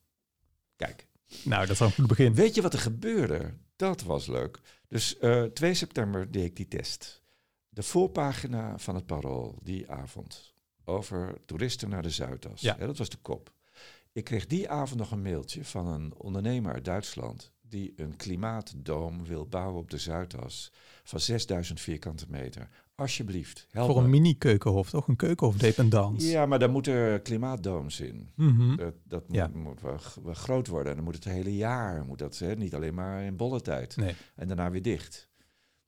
Kijk, 0.75 1.07
Nou, 1.43 1.61
dat 1.65 1.69
is 1.75 1.79
een 1.79 1.91
goed 1.91 2.07
begin. 2.07 2.33
Weet 2.33 2.55
je 2.55 2.61
wat 2.61 2.73
er 2.73 2.79
gebeurde? 2.79 3.53
Dat 3.75 4.01
was 4.01 4.27
leuk. 4.27 4.59
Dus 4.87 5.17
eh 5.17 5.43
2 5.43 5.73
september 5.73 6.31
deed 6.31 6.45
ik 6.45 6.55
die 6.55 6.67
test. 6.67 7.23
De 7.69 7.83
voorpagina 7.83 8.77
van 8.77 8.95
het 8.95 9.05
Parool 9.05 9.59
die 9.61 9.91
avond 9.91 10.53
over 10.83 11.45
toeristen 11.45 11.89
naar 11.89 12.01
de 12.01 12.09
Zuidas. 12.09 12.61
Ja. 12.61 12.73
Dat 12.73 12.97
was 12.97 13.09
de 13.09 13.17
kop. 13.17 13.53
Ik 14.11 14.23
kreeg 14.23 14.45
die 14.45 14.69
avond 14.69 14.99
nog 14.99 15.11
een 15.11 15.21
mailtje 15.21 15.65
van 15.65 15.87
een 15.87 16.13
ondernemer 16.17 16.73
uit 16.73 16.85
Duitsland 16.85 17.51
die 17.69 17.93
een 17.95 18.15
klimaatdoom 18.15 19.25
wil 19.25 19.47
bouwen 19.47 19.81
op 19.81 19.89
de 19.89 19.97
Zuidas 19.97 20.71
van 21.03 21.19
6000 21.19 21.81
vierkante 21.81 22.25
meter. 22.29 22.69
Alsjeblieft, 22.95 23.67
help 23.71 23.91
Voor 23.91 24.03
een 24.03 24.09
mini-keukenhof, 24.09 24.89
toch? 24.89 25.07
Een 25.07 25.15
keukenhof 25.15 25.57
dependance. 25.57 26.27
Ja, 26.27 26.45
maar 26.45 26.59
daar 26.59 26.69
moeten 26.69 27.21
klimaatdooms 27.21 27.99
in. 27.99 28.29
Mhm. 28.35 28.75
Dat, 28.75 28.93
dat 29.03 29.27
moet, 29.27 29.35
Ja. 29.35 29.47
moet 29.53 29.81
wel 29.81 29.97
groot 30.33 30.67
worden. 30.67 30.89
En 30.89 30.95
dan 30.95 31.05
moet 31.05 31.15
het 31.15 31.23
hele 31.23 31.55
jaar, 31.55 32.05
moet 32.05 32.19
dat, 32.19 32.37
hè, 32.37 32.55
niet 32.55 32.75
alleen 32.75 32.93
maar 32.93 33.23
in 33.23 33.35
bolle 33.35 33.61
tijd. 33.61 33.95
Nee. 33.97 34.15
En 34.35 34.47
daarna 34.47 34.71
weer 34.71 34.81
dicht. 34.81 35.29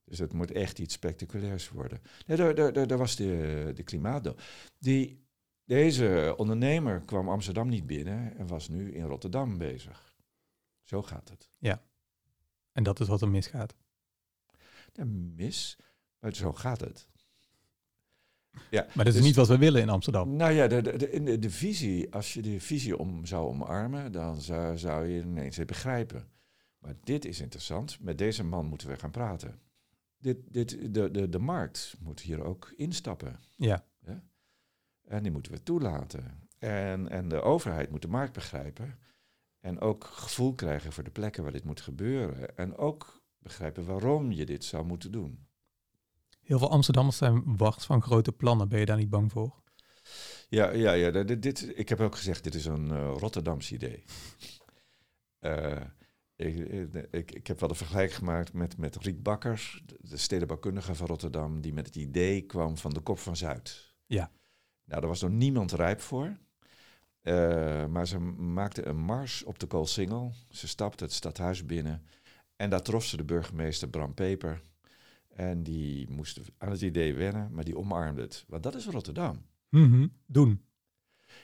Dus 0.03 0.19
het 0.19 0.33
moet 0.33 0.51
echt 0.51 0.79
iets 0.79 0.93
spectaculairs 0.93 1.69
worden. 1.69 2.01
Nee, 2.25 2.37
daar, 2.37 2.55
daar, 2.55 2.73
daar, 2.73 2.87
daar 2.87 2.97
was 2.97 3.15
de, 3.15 3.71
de 3.75 3.83
klimaatdoom. 3.83 4.35
Die 4.79 5.25
Deze 5.65 6.33
ondernemer 6.37 7.01
kwam 7.01 7.29
Amsterdam 7.29 7.67
niet 7.69 7.85
binnen 7.87 8.37
en 8.37 8.47
was 8.47 8.69
nu 8.69 8.91
in 8.93 9.03
Rotterdam 9.05 9.57
bezig. 9.57 10.06
Zo 10.87 11.03
gaat 11.03 11.29
het. 11.29 11.49
En 12.71 12.83
dat 12.83 12.99
is 12.99 13.07
wat 13.07 13.21
er 13.21 13.29
misgaat. 13.29 13.75
Ja, 14.93 15.03
mis, 15.05 15.77
maar 16.19 16.35
zo 16.35 16.53
gaat 16.53 16.79
het. 16.79 17.07
Ja, 18.69 18.83
Maar 18.83 19.05
dat 19.05 19.07
is 19.07 19.13
dus- 19.13 19.23
niet 19.23 19.35
wat 19.35 19.47
we 19.47 19.57
willen 19.57 19.81
in 19.81 19.89
Amsterdam. 19.89 20.35
Nou 20.35 20.51
ja, 20.51 20.67
de, 20.67 20.81
de, 20.81 21.39
de, 21.39 21.49
visie, 21.49 22.13
als 22.13 22.33
je 22.33 22.41
de 22.41 22.59
visie 22.59 22.97
om 22.97 23.25
zou 23.25 23.47
omarmen, 23.47 24.11
dan 24.11 24.41
zou, 24.41 24.77
zou 24.77 25.07
je 25.07 25.21
ineens 25.21 25.57
het 25.57 25.67
begrijpen. 25.67 26.27
Maar 26.79 26.95
dit 27.03 27.25
is 27.25 27.39
interessant. 27.39 27.99
Met 27.99 28.17
deze 28.17 28.43
man 28.43 28.65
moeten 28.65 28.87
we 28.87 28.99
gaan 28.99 29.11
praten. 29.11 29.59
Dit, 30.17 30.37
dit, 30.53 30.93
de, 30.93 31.11
de, 31.11 31.29
de 31.29 31.39
markt 31.39 31.95
moet 31.99 32.19
hier 32.19 32.43
ook 32.43 32.73
instappen. 32.75 33.39
Ja, 33.55 33.85
En 35.03 35.23
die 35.23 35.31
moeten 35.31 35.51
we 35.51 35.63
toelaten. 35.63 36.47
En, 36.59 37.09
en 37.09 37.27
de 37.27 37.41
overheid 37.41 37.89
moet 37.89 38.01
de 38.01 38.07
markt 38.07 38.33
begrijpen. 38.33 38.99
En 39.67 39.79
ook 39.79 40.03
gevoel 40.03 40.53
krijgen 40.53 40.91
voor 40.91 41.03
de 41.03 41.09
plekken 41.09 41.43
waar 41.43 41.51
dit 41.51 41.63
moet 41.63 41.81
gebeuren. 41.81 42.57
En 42.57 42.77
ook 42.77 43.21
begrijpen 43.39 43.85
waarom 43.85 44.31
je 44.31 44.45
dit 44.45 44.63
zou 44.63 44.85
moeten 44.85 45.11
doen. 45.11 45.47
heel 46.41 46.59
veel 46.59 46.71
Amsterdammers 46.71 47.17
zijn 47.17 47.57
wacht 47.57 47.85
van 47.85 48.01
grote 48.01 48.31
plannen. 48.31 48.69
Ben 48.69 48.79
je 48.79 48.85
daar 48.85 48.97
niet 48.97 49.09
bang 49.09 49.31
voor? 49.31 49.61
Ja, 50.49 50.69
ja, 50.71 50.91
ja 50.93 51.11
dit, 51.23 51.41
dit, 51.41 51.77
ik 51.77 51.89
heb 51.89 51.99
ook 51.99 52.15
gezegd, 52.15 52.43
dit 52.43 52.55
is 52.55 52.65
een 52.65 52.91
eh, 52.91 53.13
Rotterdams 53.17 53.71
idee. 53.71 54.03
Eh, 55.39 55.81
ik, 56.35 56.55
ik, 57.11 57.31
ik 57.31 57.47
heb 57.47 57.59
wel 57.59 57.69
de 57.69 57.75
vergelijking 57.75 58.17
gemaakt 58.17 58.53
met, 58.53 58.77
met 58.77 58.95
Riek 58.95 59.23
Bakkers, 59.23 59.83
de- 59.85 59.97
de 60.01 60.17
stedenbouwkundige 60.17 60.95
van 60.95 61.07
Rotterdam, 61.07 61.61
die 61.61 61.73
met 61.73 61.85
het 61.85 61.95
idee 61.95 62.41
kwam 62.41 62.77
van 62.77 62.91
de 62.93 62.99
kop 62.99 63.19
van 63.19 63.35
Zuid. 63.35 63.95
Ja. 64.05 64.31
Nou, 64.83 64.99
daar 65.01 65.09
was 65.09 65.21
nog 65.21 65.31
niemand 65.31 65.71
rijp 65.71 66.01
voor. 66.01 66.37
Eh, 67.27 67.85
maar 67.85 68.07
ze 68.07 68.19
maakte 68.19 68.85
een 68.85 68.97
mars 68.97 69.43
op 69.43 69.59
de 69.59 69.65
Koolsingel. 69.65 70.33
Ze 70.49 70.67
stapte 70.67 71.03
het 71.03 71.13
stadhuis 71.13 71.65
binnen. 71.65 72.03
En 72.55 72.69
daar 72.69 72.81
trof 72.81 73.05
ze 73.05 73.17
de 73.17 73.23
burgemeester 73.23 73.87
Bram 73.89 74.13
Peper. 74.13 74.61
En 75.33 75.63
die 75.63 76.09
moest 76.09 76.39
aan 76.57 76.71
het 76.71 76.81
idee 76.81 77.13
wennen, 77.13 77.51
maar 77.51 77.63
die 77.63 77.77
omarmde 77.77 78.21
het. 78.21 78.45
Want 78.47 78.63
dat 78.63 78.75
is 78.75 78.85
Rotterdam. 78.85 79.45
Mhm, 79.69 80.07
Doen. 80.25 80.65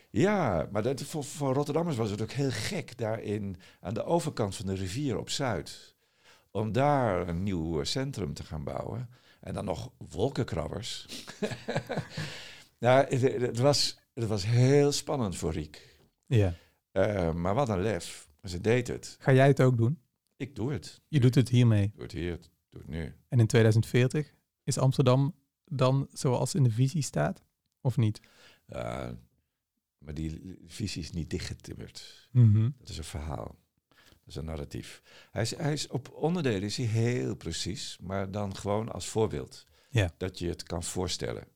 Ja, 0.10 0.68
maar 0.72 0.84
dat, 0.84 1.02
voor, 1.02 1.24
voor 1.24 1.54
Rotterdammers 1.54 1.98
was 1.98 2.10
het 2.10 2.22
ook 2.22 2.32
heel 2.32 2.52
gek 2.52 2.98
daarin 2.98 3.58
aan 3.80 3.94
de 3.94 4.04
overkant 4.04 4.56
van 4.56 4.66
de 4.66 4.76
rivier 4.76 5.18
op 5.18 5.30
Zuid. 5.30 5.96
Om 6.52 6.72
daar 6.72 7.28
een 7.28 7.44
nieuw 7.44 7.84
centrum 7.84 8.34
te 8.34 8.44
gaan 8.44 8.64
bouwen. 8.64 9.10
En 9.40 9.54
dan 9.54 9.66
nog 9.66 9.92
wolkenkrabbers. 9.98 11.06
nou, 12.80 13.06
het, 13.08 13.22
het 13.22 13.58
was, 13.58 13.98
het 14.14 14.28
was 14.28 14.46
heel 14.46 14.92
spannend 14.92 15.36
voor 15.36 15.52
Riek. 15.52 15.98
Ja. 16.26 16.56
Eh, 16.92 17.34
maar 17.34 17.54
wat 17.54 17.70
een 17.70 17.82
lef. 17.82 18.28
Ze 18.44 18.62
deed 18.62 18.88
het. 18.88 19.16
Ga 19.20 19.34
jij 19.34 19.48
het 19.48 19.62
ook 19.62 19.78
doen? 19.78 20.00
Ik 20.36 20.56
doe 20.56 20.72
het. 20.72 21.02
Je 21.08 21.20
doet 21.20 21.36
het 21.36 21.50
hiermee. 21.50 21.84
Ik 21.84 21.94
doe 21.94 22.04
het 22.04 22.12
hier, 22.12 22.40
doe 22.70 22.82
het 22.82 22.90
nu. 22.90 23.16
En 23.28 23.40
in 23.40 23.48
2040 23.48 24.34
is 24.64 24.78
Amsterdam 24.78 25.36
dan 25.66 26.08
zoals 26.12 26.56
in 26.56 26.64
de 26.64 26.72
visie 26.72 27.02
staat? 27.02 27.44
Of 27.82 27.98
niet? 27.98 28.20
Uh, 28.68 29.10
maar 29.98 30.14
die 30.14 30.58
visie 30.66 31.02
is 31.02 31.12
niet 31.12 31.30
dichtgetimmerd. 31.30 32.30
Mhm. 32.32 32.70
Dat 32.78 32.90
is 32.90 32.98
een 32.98 33.04
verhaal. 33.04 33.56
Dat 33.90 34.28
is 34.28 34.36
een 34.36 34.46
narratief. 34.46 35.02
Hij 35.32 35.42
is, 35.42 35.56
hij 35.56 35.74
is 35.74 35.88
op 35.88 36.12
onderdelen 36.14 36.62
is 36.62 36.78
hij 36.78 36.86
heel 36.86 37.36
precies, 37.36 37.98
maar 38.02 38.32
dan 38.32 38.56
gewoon 38.56 38.92
als 38.92 39.08
voorbeeld. 39.08 39.66
Ja. 39.90 40.14
Dat 40.18 40.40
je 40.40 40.48
het 40.48 40.64
kan 40.64 40.84
voorstellen. 40.84 41.48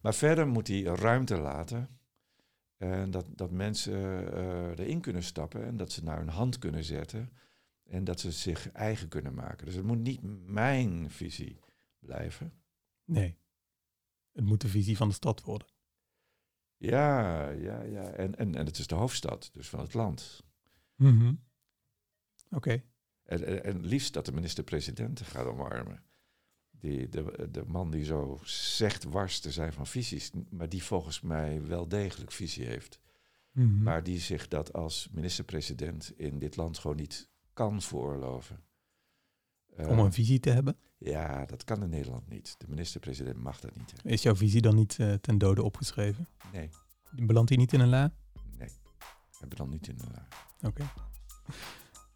Maar 0.00 0.14
verder 0.14 0.46
moet 0.46 0.68
hij 0.68 0.82
ruimte 0.82 1.36
laten. 1.36 1.95
En 2.76 3.10
dat, 3.10 3.26
dat 3.30 3.50
mensen 3.50 4.32
eh, 4.32 4.68
erin 4.68 5.00
kunnen 5.00 5.22
stappen 5.22 5.64
en 5.64 5.76
dat 5.76 5.92
ze 5.92 6.04
naar 6.04 6.18
hun 6.18 6.28
hand 6.28 6.58
kunnen 6.58 6.84
zetten. 6.84 7.32
En 7.84 8.04
dat 8.04 8.20
ze 8.20 8.32
zich 8.32 8.72
eigen 8.72 9.08
kunnen 9.08 9.34
maken. 9.34 9.66
Dus 9.66 9.74
het 9.74 9.84
moet 9.84 9.98
niet 9.98 10.22
mijn 10.46 11.10
visie 11.10 11.60
blijven. 11.98 12.52
Nee. 13.04 13.38
Het 14.32 14.44
moet 14.44 14.60
de 14.60 14.68
visie 14.68 14.96
van 14.96 15.08
de 15.08 15.14
stad 15.14 15.42
worden. 15.42 15.68
Ja, 16.76 17.48
ja, 17.48 17.82
ja. 17.82 18.02
En, 18.02 18.36
en, 18.38 18.54
en 18.54 18.66
het 18.66 18.78
is 18.78 18.86
de 18.86 18.94
hoofdstad, 18.94 19.50
dus 19.52 19.68
van 19.68 19.80
het 19.80 19.94
land. 19.94 20.44
Mhm. 20.94 21.34
Oké. 22.50 22.82
En, 23.22 23.46
en, 23.46 23.64
en 23.64 23.86
liefst 23.86 24.12
dat 24.12 24.26
de 24.26 24.32
minister-president 24.32 25.20
gaat 25.20 25.46
omarmen. 25.46 26.05
Die, 26.80 27.08
de, 27.08 27.48
de 27.50 27.64
man 27.66 27.90
die 27.90 28.04
zo 28.04 28.40
zegt 28.44 29.04
wars 29.04 29.40
te 29.40 29.50
zijn 29.52 29.72
van 29.72 29.86
visies, 29.86 30.30
maar 30.50 30.68
die 30.68 30.82
volgens 30.82 31.20
mij 31.20 31.66
wel 31.66 31.88
degelijk 31.88 32.32
visie 32.32 32.66
heeft. 32.66 33.00
Mhm. 33.50 33.82
Maar 33.82 34.02
die 34.02 34.18
zich 34.18 34.48
dat 34.48 34.72
als 34.72 35.08
minister-president 35.12 36.12
in 36.16 36.38
dit 36.38 36.56
land 36.56 36.78
gewoon 36.78 36.96
niet 36.96 37.28
kan 37.52 37.82
veroorloven. 37.82 38.64
Eh, 39.76 39.88
Om 39.88 39.98
een 39.98 40.12
visie 40.12 40.40
te 40.40 40.50
hebben. 40.50 40.76
ja, 40.98 41.44
dat 41.46 41.64
kan 41.64 41.82
in 41.82 41.88
Nederland 41.88 42.28
niet. 42.28 42.54
De 42.58 42.66
minister-president 42.68 43.36
mag 43.42 43.60
dat 43.60 43.76
niet. 43.76 43.92
hè. 44.02 44.08
Is 44.10 44.22
jouw 44.22 44.36
visie 44.36 44.60
dan 44.60 44.74
niet 44.74 44.96
eh, 44.98 45.12
ten 45.14 45.38
dode 45.38 45.62
opgeschreven? 45.62 46.28
Nee, 46.52 46.70
Belandt 47.10 47.48
die 47.48 47.58
niet 47.58 47.72
in 47.72 47.80
een 47.80 47.88
la? 47.88 48.12
nee. 48.58 48.68
Hebben 49.38 49.58
dan 49.58 49.68
niet 49.70 49.88
in 49.88 49.96
de 49.96 50.04
la. 50.12 50.28
Oké. 50.68 50.84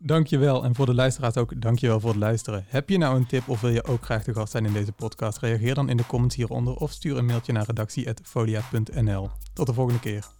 Dankjewel. 0.02 0.64
En 0.64 0.74
voor 0.74 0.86
de 0.86 0.94
luisteraars 0.94 1.36
ook, 1.36 1.60
dankjewel 1.60 2.00
voor 2.00 2.10
het 2.10 2.18
luisteren. 2.18 2.64
Heb 2.68 2.88
je 2.88 2.98
nou 2.98 3.16
een 3.16 3.26
tip 3.26 3.48
of 3.48 3.60
wil 3.60 3.70
je 3.70 3.84
ook 3.84 4.04
graag 4.04 4.24
de 4.24 4.34
gast 4.34 4.52
zijn 4.52 4.66
in 4.66 4.72
deze 4.72 4.92
podcast? 4.92 5.38
Reageer 5.38 5.74
dan 5.74 5.88
in 5.88 5.96
de 5.96 6.06
comments 6.06 6.36
hieronder 6.36 6.74
of 6.74 6.90
stuur 6.90 7.16
een 7.16 7.26
mailtje 7.26 7.52
naar 7.52 7.66
redactie.folia.nl. 7.66 9.30
Tot 9.52 9.66
de 9.66 9.74
volgende 9.74 10.00
keer. 10.00 10.39